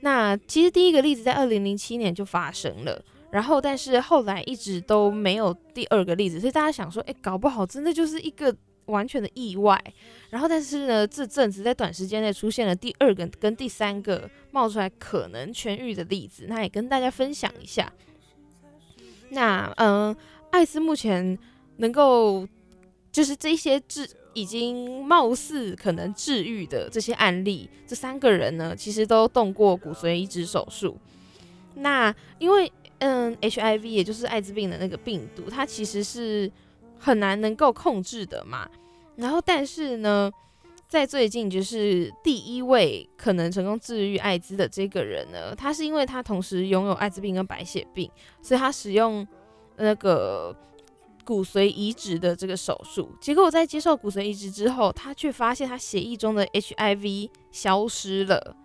[0.00, 8.54] 那其实第一个例子在二零零七年就发生了，然后但是后来一直都没有第二个例子，所以大家想说，哎，搞不好真的就是一个。
[8.86, 9.82] 完全的意外，
[10.30, 17.92] 然后但是呢，这阵子在短时间内出现了第二个跟第三个冒出来可能痊愈的例子，那也跟大家分享一下。
[19.30, 20.14] 那嗯，
[20.50, 21.38] 艾滋目前
[21.76, 22.46] 能够
[23.10, 30.98] 就是这些治已经貌似可能治愈的这些案例，这三个人呢，其实都动过骨髓移植手术。
[31.76, 36.50] 那因为嗯，HIV 也就是艾滋病的那个病毒，它其实是
[37.02, 38.68] 很难能够控制的嘛。
[39.16, 40.30] 然后但是呢，
[40.88, 49.26] 在最近就是第一位可能成功治愈艾滋的这个人呢，他是因为他同时拥有艾滋病跟白血病，所以他使用
[49.76, 50.56] 那个
[51.24, 53.14] 骨髓移植的这个手术。
[53.20, 58.56] 结果在接受骨髓移植之后，他却发现他血液中的 HIV 消失了。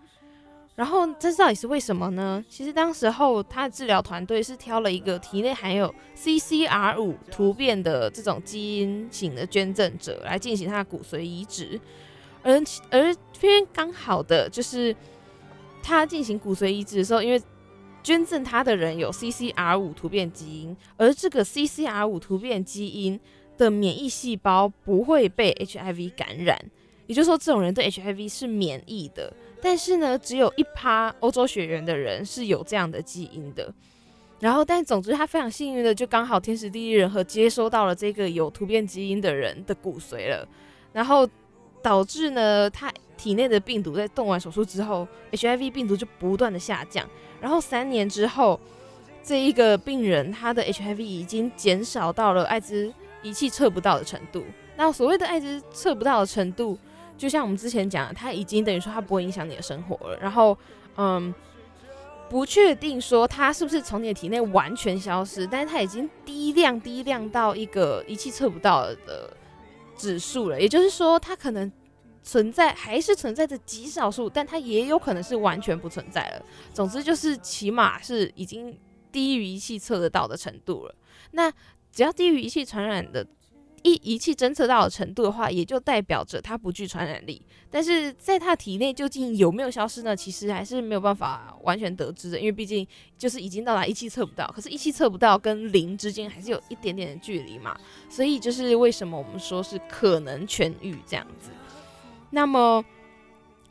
[0.78, 2.44] 然后这到底是为什么呢？
[2.48, 11.80] 其实当时候他的治疗团队是挑了一个体内含有 CCR5 突变的这种基因型的捐赠者来进行他的骨髓移植。
[12.44, 12.52] 而
[12.90, 14.94] 而偏偏刚好的就是
[15.82, 17.42] 他进行骨髓移植的时候，因为
[18.00, 23.18] 捐赠他的人有 CCR 五突变基因，而这个 CCR 五突变基因
[23.56, 26.56] 的免疫细胞不会被 HIV 感染，
[27.08, 29.32] 也就是说这种人对 HIV 是免疫的。
[29.60, 33.72] 但是呢，只有一趴欧洲血缘的人是有这样的基因的。
[34.40, 40.46] 然后，但总之他非常幸运的就刚好天时地利人和接收到了这个有突变基因的人的骨髓了，
[40.92, 41.28] 然后。
[41.80, 47.08] 导致呢，他体内的病毒在动完手术之后，HIV 病毒就不断的下降。
[47.40, 48.58] 然后三年之后，
[49.22, 52.92] 这一个病人他的 HIV 已经减少到了艾滋
[53.22, 54.44] 仪器测不到的程度。
[54.76, 56.76] 那所谓的艾滋测不到的程度，
[57.18, 60.16] 就像我们之前讲，它已经等于说它不会影响你的生活了。
[60.18, 60.56] 然后，
[60.96, 61.34] 嗯，
[62.30, 69.36] 不确定说它是不是从你的体内完全消失，但是它已经低量低量到一个仪器测不到的。
[69.96, 71.72] 指数了，也就是说，它可能
[72.22, 76.44] 存在，还是存在着极少数，但它也有可能是完全不存在了。
[76.72, 78.78] 总之，就是起码是已经
[79.10, 80.94] 低于仪器测得到的程度了。
[81.32, 81.50] 那
[81.90, 83.26] 只要低于仪器传染的。
[83.82, 87.40] 一仪器侦测到的程度的话，也就代表着它不具传染力。
[87.70, 90.16] 但是在它体内究竟有没有消失呢？
[90.16, 97.78] 其实还是没有办法完全得知的，因为毕竟就是已经到达仪器测不到，可是仪器测不到跟零之间还是有一点点的距离嘛。
[98.08, 101.50] 所以就是为什么我们说是可能痊愈这样子。
[102.30, 102.84] 那么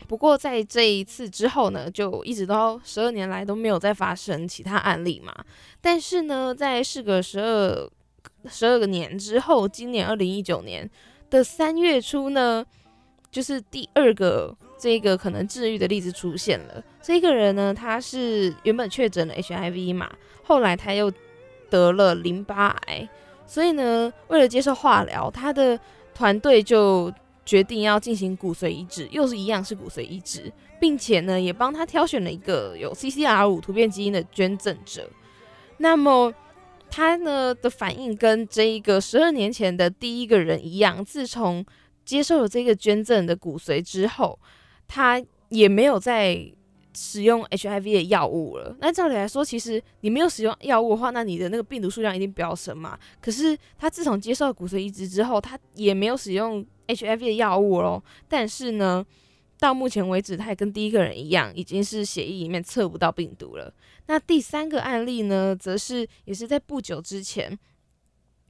[0.08, 5.34] 不过在这一次之后呢，就一直到十二年来都没有再发生其他案例嘛。
[5.82, 7.90] 但是呢，在事隔十二。
[8.50, 10.90] 十二个年之后，今年二零一九年
[11.30, 12.66] 的三月初呢，
[13.32, 16.84] 就是第二个这个可能治愈的例子出现了。
[17.02, 20.10] 这个人呢，他是原本确诊了 HIV 嘛，
[20.44, 21.12] 后来他又
[21.70, 23.08] 得了淋巴癌，
[23.46, 25.80] 所以呢，为了接受化疗，他的
[26.14, 27.14] 团队就
[27.46, 35.10] 决定要进行骨髓移植，又是一样是骨髓移植，并且呢，也帮他挑选了一个有 CCR 五突变基因的捐赠者。
[35.78, 36.34] 那么
[36.90, 41.66] 他呢的反应跟这一个十二年前的第一个人一样，自从
[42.06, 44.40] 接受了这个捐赠的骨髓之后，
[44.88, 46.52] 他也没有再
[46.96, 48.76] 使用 HIV 的药物了。
[48.80, 52.98] 那照理来说，其实你没有使用药物的话，那你的那个病毒数量一定飙升嘛。
[53.22, 58.02] 可是他自从接受了骨髓移植之后，他也没有使用 HIV 的药物喽。
[58.28, 59.06] 但是呢，
[59.60, 63.74] 到目前为止，他也跟第一个人一样，已经是血液里面测不到病毒了。
[64.06, 67.58] 那第三个案例呢，则是也是在不久之前，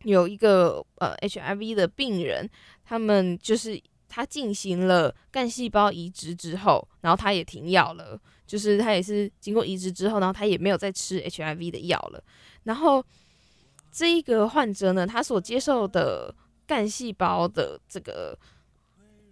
[0.04, 2.50] 有一个呃 HIV 的病人，
[2.84, 12.24] 他们就是他进行了干细胞移植之后，然后他也停药了，就是他也是经过移植之后，然后他也没有再吃 HIV 的药了。
[12.64, 13.04] 然后
[13.92, 16.36] 这一个患者呢，他所接受的
[16.66, 18.38] 干细胞的这个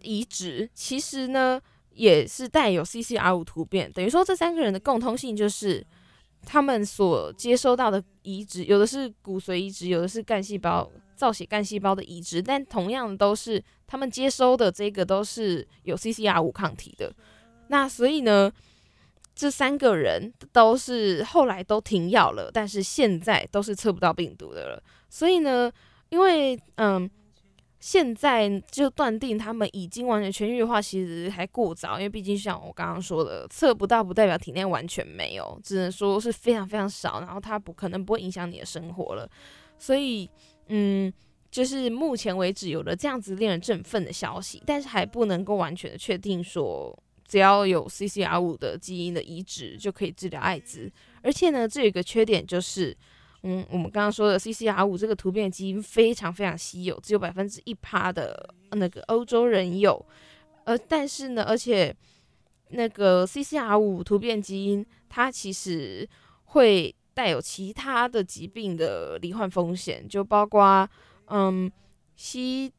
[0.06, 1.60] 移植，其实呢
[1.91, 5.86] 也是带有 CCR 五突变，等于说这三个人的共通性就是。
[6.47, 17.12] 他们所接收到的移植，有的是骨髓移植，有的是干细胞造血干细胞的移植，但同样都是他们接收的这个都是有 CCR 五抗体的。
[17.70, 18.51] 那所以呢，
[19.34, 24.84] 这三个人都是后来都停药了，但是现在都是测不到病毒的了。
[25.10, 25.72] 所以呢，
[26.10, 27.10] 因为嗯。
[27.86, 39.30] 现在就断定他们已经完全痊愈的话，其实还过早，因为毕竟像我刚刚说的，测不到不代表体内完全没有，只能说是非常非常少，然后它不可能不会影响你的生活了。
[39.78, 40.28] 所以，
[40.70, 41.14] 嗯，
[41.52, 46.92] 就是目前为止有了这样子令人振奋的消息，但是还不能够完全的确定说，
[47.28, 50.92] 只要有 CCR 五的基因的移植就可以治疗艾滋。
[51.22, 52.98] 而且呢，这有一个缺点就是。
[53.48, 60.04] 嗯，我们刚刚说的 CCR 五这个突变基因非常非常稀有，只有百分之一趴的那个欧洲人有。
[60.64, 61.96] 呃，但是呢，而且
[62.70, 66.10] 那个 CCR 五突变基因它其实
[66.46, 70.89] 会带有其他的疾病的罹患风险，就包括
[71.28, 71.72] 嗯
[72.16, 72.74] 西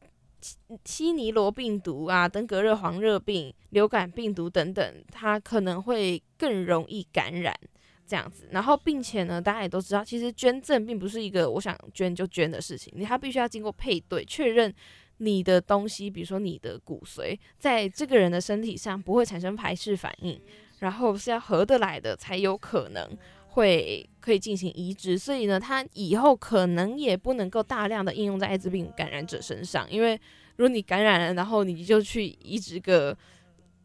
[0.83, 7.57] 西尼罗病毒啊、登革热、黄热病、流感病毒等等，它可能会更容易感染
[8.07, 8.47] 这样子。
[8.51, 14.73] 然后，并且呢，大家也都知道，其实捐赠并不是一个我想捐就捐的事情，你它必须要经过配对确认。
[15.19, 20.39] 你的东西，比如说你的骨髓，在这个人的身体上不会产生排斥反应，
[20.77, 25.17] 然后是要合得来的才有可能会可以进行移植。
[25.17, 30.13] 所以呢，它以后可能也不能够大量的应用在艾滋病感染者身上，因为
[30.57, 33.17] 如果你感染了，然后你就去移植个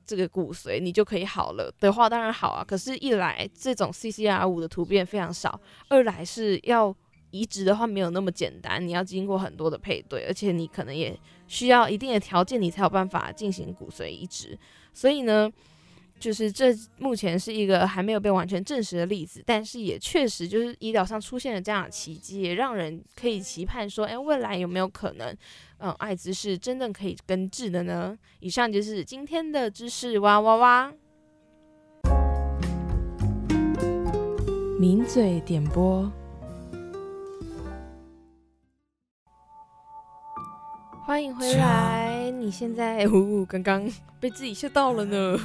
[0.07, 2.65] 这个骨髓，你就可以好了的话，当然好啊。
[2.65, 6.95] 可是，一来这种 CCR 五的突变非常少，二来是要。
[7.35, 14.59] 移植的话没有那么简单，你要经过很多的配对，而且你可能也需要一定的条件，你才有办法进行骨髓移植。
[14.93, 15.51] 所以呢，
[16.23, 25.37] 就是这目前是一个还没有被完全证实的例子，但是也确实就是医疗上出现了这样的奇迹，也让人可以期盼说，哎，未来有没有可能，
[25.79, 28.17] 嗯，艾滋是真正可以根治的呢？
[28.39, 30.93] 以上就是今天的知识哇哇哇，
[34.79, 36.09] 名嘴点播。
[41.05, 42.22] 欢迎回来！
[42.43, 43.89] 你现在呜，刚刚
[44.19, 45.39] 被自己吓到了呢，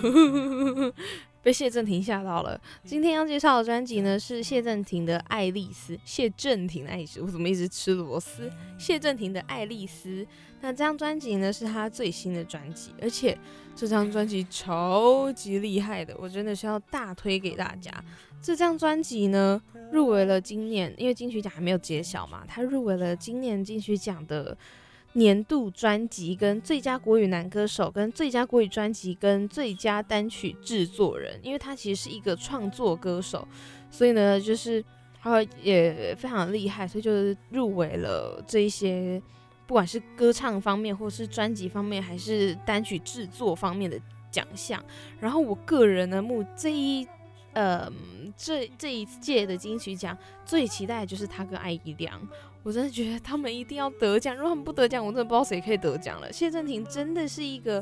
[1.43, 2.59] 被谢震廷吓到了。
[2.83, 8.51] 今天要介绍的专辑呢是谢震廷的《爱丽丝》，谢震廷的爱丽丝，我怎么一直吃螺丝？
[8.79, 10.09] 谢震廷的《爱丽丝》，
[10.59, 13.37] 那这张专辑呢是他最新的专辑，而且
[13.75, 17.91] 这张专辑超级厉害的，我真的是要大推给大家。
[18.41, 24.57] 这张专辑呢入围了今年，因为金曲奖还没有揭晓嘛，他入围了今年金曲奖的。
[25.17, 33.47] 年度专辑、跟最佳国语男歌手、跟最佳国语专辑、跟最佳单曲制作人，因为他其实是一个创作歌手，
[33.89, 34.83] 所以呢，就是
[35.19, 39.19] 他也非常厉害，所以就是入围了这一些，
[39.65, 43.99] 不管是歌唱方面，或是专辑方面，还是单曲制作方面的
[44.29, 44.79] 奖项。
[45.19, 47.07] 然后我个人呢，目这一
[47.53, 47.91] 呃
[48.37, 50.15] 这这一届的金曲奖
[50.45, 52.21] 最期待就是他跟艾怡良。
[52.67, 56.29] 我真的觉得他们一定要得奖，如果他们不得奖，我真的不知道谁可以得奖了。
[56.33, 57.81] 谢震廷真的是一个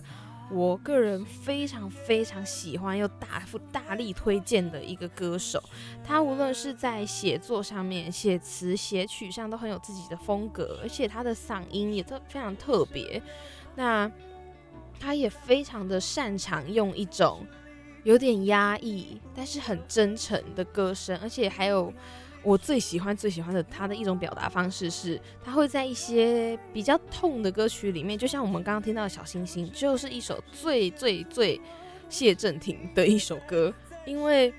[0.52, 5.60] 我个人非常非常喜欢又大大力推荐的一个歌手。
[6.04, 13.20] 他无论是在写作上面、写词、写曲上都很有自己的风格，而且他的嗓音也特非常特别。
[13.74, 14.12] 那
[15.00, 17.44] 他也非常的擅长用一种
[18.04, 21.92] 有点压抑，但是很真诚的歌声，而且还有。
[22.46, 31.60] 我最喜欢最喜欢的他的一种表达方式是，他会在一些比较痛的歌曲里面，就像我们刚刚听到的小星星，就是一首最最最
[32.08, 33.74] 谢震廷的一首歌。
[34.06, 34.54] 因为，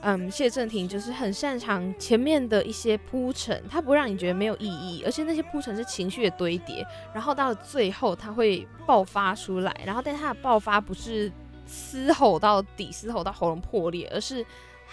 [0.00, 11.30] 嗯，谢震廷就是很擅长前面的一些铺陈，他不让你觉得没有意义，而且那些铺陈是情绪的堆叠，然后到了最后他会爆发出来，然后但他的爆发不是
[11.66, 14.44] 嘶吼到底，嘶吼到喉咙破裂，而是。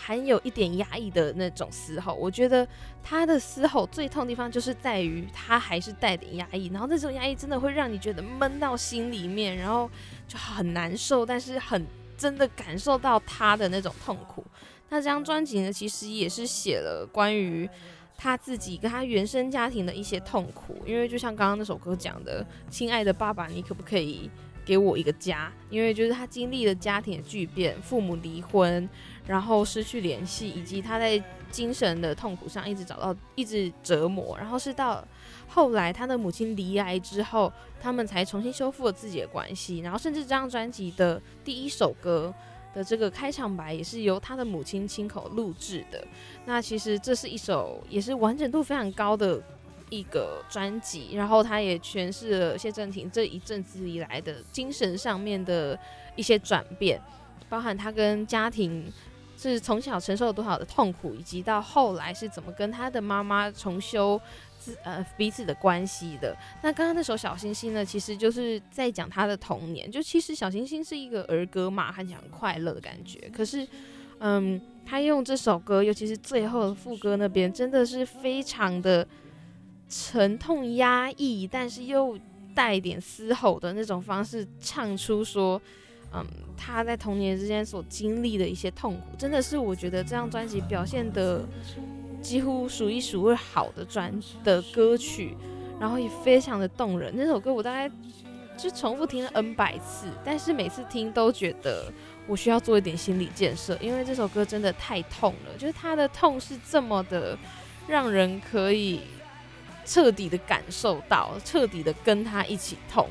[0.02, 2.66] 含有一点压抑的那种嘶吼，我觉得
[3.04, 9.90] 他的嘶吼最痛的地方就是在于他还是带点压抑，然后那种压抑真的会让你觉得闷到心里面，然后
[10.26, 11.86] 就很难受，但是很
[12.18, 14.44] 真的感受到他的那种痛苦。
[14.88, 17.70] 那这张专辑呢，其实也是写了关于
[18.18, 24.32] 他自己跟他原生家庭的一些痛苦，因为就像刚刚那首歌讲的，亲爱的爸爸，你可不可以
[24.66, 25.52] 给我一个家？
[25.70, 28.90] 因为就是他经历了家庭的巨变，父母离婚。
[29.30, 35.08] 然后失去联系，以及他在精神的痛苦上一直找到一直折磨，然后是到
[35.48, 39.82] 后来他的母亲离癌之后，他们才重新修复了自己的关系。
[39.82, 42.34] 然后甚至这张专辑的第一首歌
[42.74, 46.04] 的这个开场白也是由他的母亲亲口录制的。
[46.46, 49.40] 那其实这是一首也是完整度非常高的
[49.92, 55.78] 一个专辑，然后他也诠释了谢震廷这一阵子以来的精神上面的
[56.16, 57.00] 一些转变，
[57.48, 58.92] 包含他跟家庭。
[59.42, 64.20] 是从小承受了多少的痛苦，以及到后来是怎么跟他的妈妈重修
[64.60, 66.36] 自呃彼此的关系的。
[66.62, 69.90] 那刚刚那首小星星呢，其实就是在讲他的童年。
[69.90, 73.32] 就其实小星星是一个儿歌嘛，看起来很快乐的感觉。
[73.34, 73.66] 可是，
[74.20, 79.08] 嗯，他用这首歌，尤其是最后的副歌那边，真的是非常的
[79.88, 82.20] 沉痛压抑，但是又
[82.54, 85.62] 带点嘶吼的那种方式唱出说。
[86.14, 86.26] 嗯，
[86.58, 91.46] 他在童年之间所经历的一些痛苦，真的是我觉得这张专辑表现的
[92.22, 94.12] 几乎数一数二好的专
[94.44, 95.38] 的歌曲，
[95.80, 97.14] 然后也非常的动人。
[97.16, 97.90] 那首歌我大概
[98.58, 101.92] 就重复听了 N 百次，但是每次听都觉得
[102.28, 107.38] 我需要做一点心理建设，因为这首歌真的太痛了，就是它的痛是这么的
[107.88, 109.02] 让人可以
[109.86, 113.08] 彻底的感受到，彻底的跟他一起痛。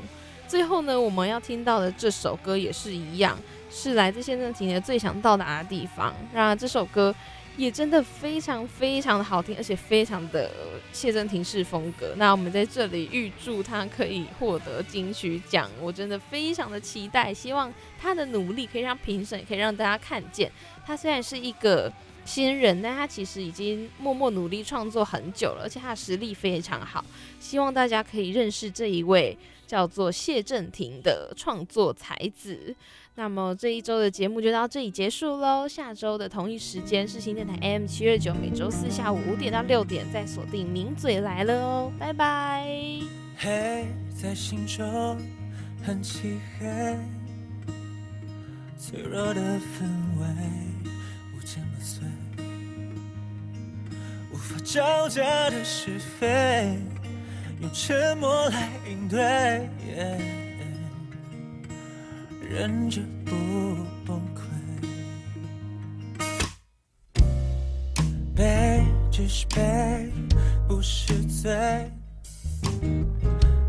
[0.49, 3.37] 最后呢，我们要听到的这首歌也是一样，
[3.69, 6.09] 是来自谢振廷的《最想到达的地方》。
[6.33, 7.13] 那这首歌
[7.55, 10.49] 也真的非常非常的好听，而且非常的
[10.91, 12.15] 谢振廷式风格。
[12.17, 17.71] 那我们在这里预祝他可以获得金曲奖，我真的非常的期待，希望
[18.01, 20.51] 他的努力可以让评审可以让大家看见，
[20.83, 21.93] 他虽然是一个
[22.25, 27.05] 新人，但他其实已经默默努力创作很久了，而且他的实力非常好。
[27.39, 29.37] 希望大家可以认识这一位。
[29.69, 32.75] 叫做谢振廷的创作才子。
[33.13, 35.67] 那么这一周的节目就到这里结束喽。
[35.67, 42.65] 下周的同一时间是新电台 M 七二九，每周四下午五点到六点再锁定名嘴来了哦，拜拜。
[43.37, 43.85] 黑
[44.19, 45.17] 在心中
[45.83, 46.97] 很漆黑，
[48.75, 49.85] 脆弱的氛
[50.19, 50.25] 围
[51.37, 52.01] 无坚不摧，
[54.33, 56.79] 无法招架的是非。
[57.61, 59.69] 用沉默来应对，
[62.49, 63.35] 忍着不
[64.05, 64.39] 崩溃。
[68.33, 70.09] 悲只是悲，
[70.69, 71.91] 不是罪。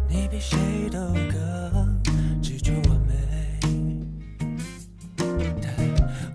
[0.09, 0.57] 你比谁
[0.89, 2.01] 都更
[2.41, 3.15] 执着完美，
[5.61, 5.75] 但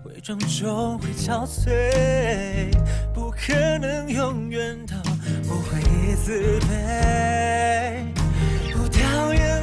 [0.04, 2.70] 伪装终会憔悴，
[3.14, 4.94] 不可能永远都。
[5.48, 5.80] 不会
[6.16, 8.04] 自卑，
[8.74, 9.55] 不掉眼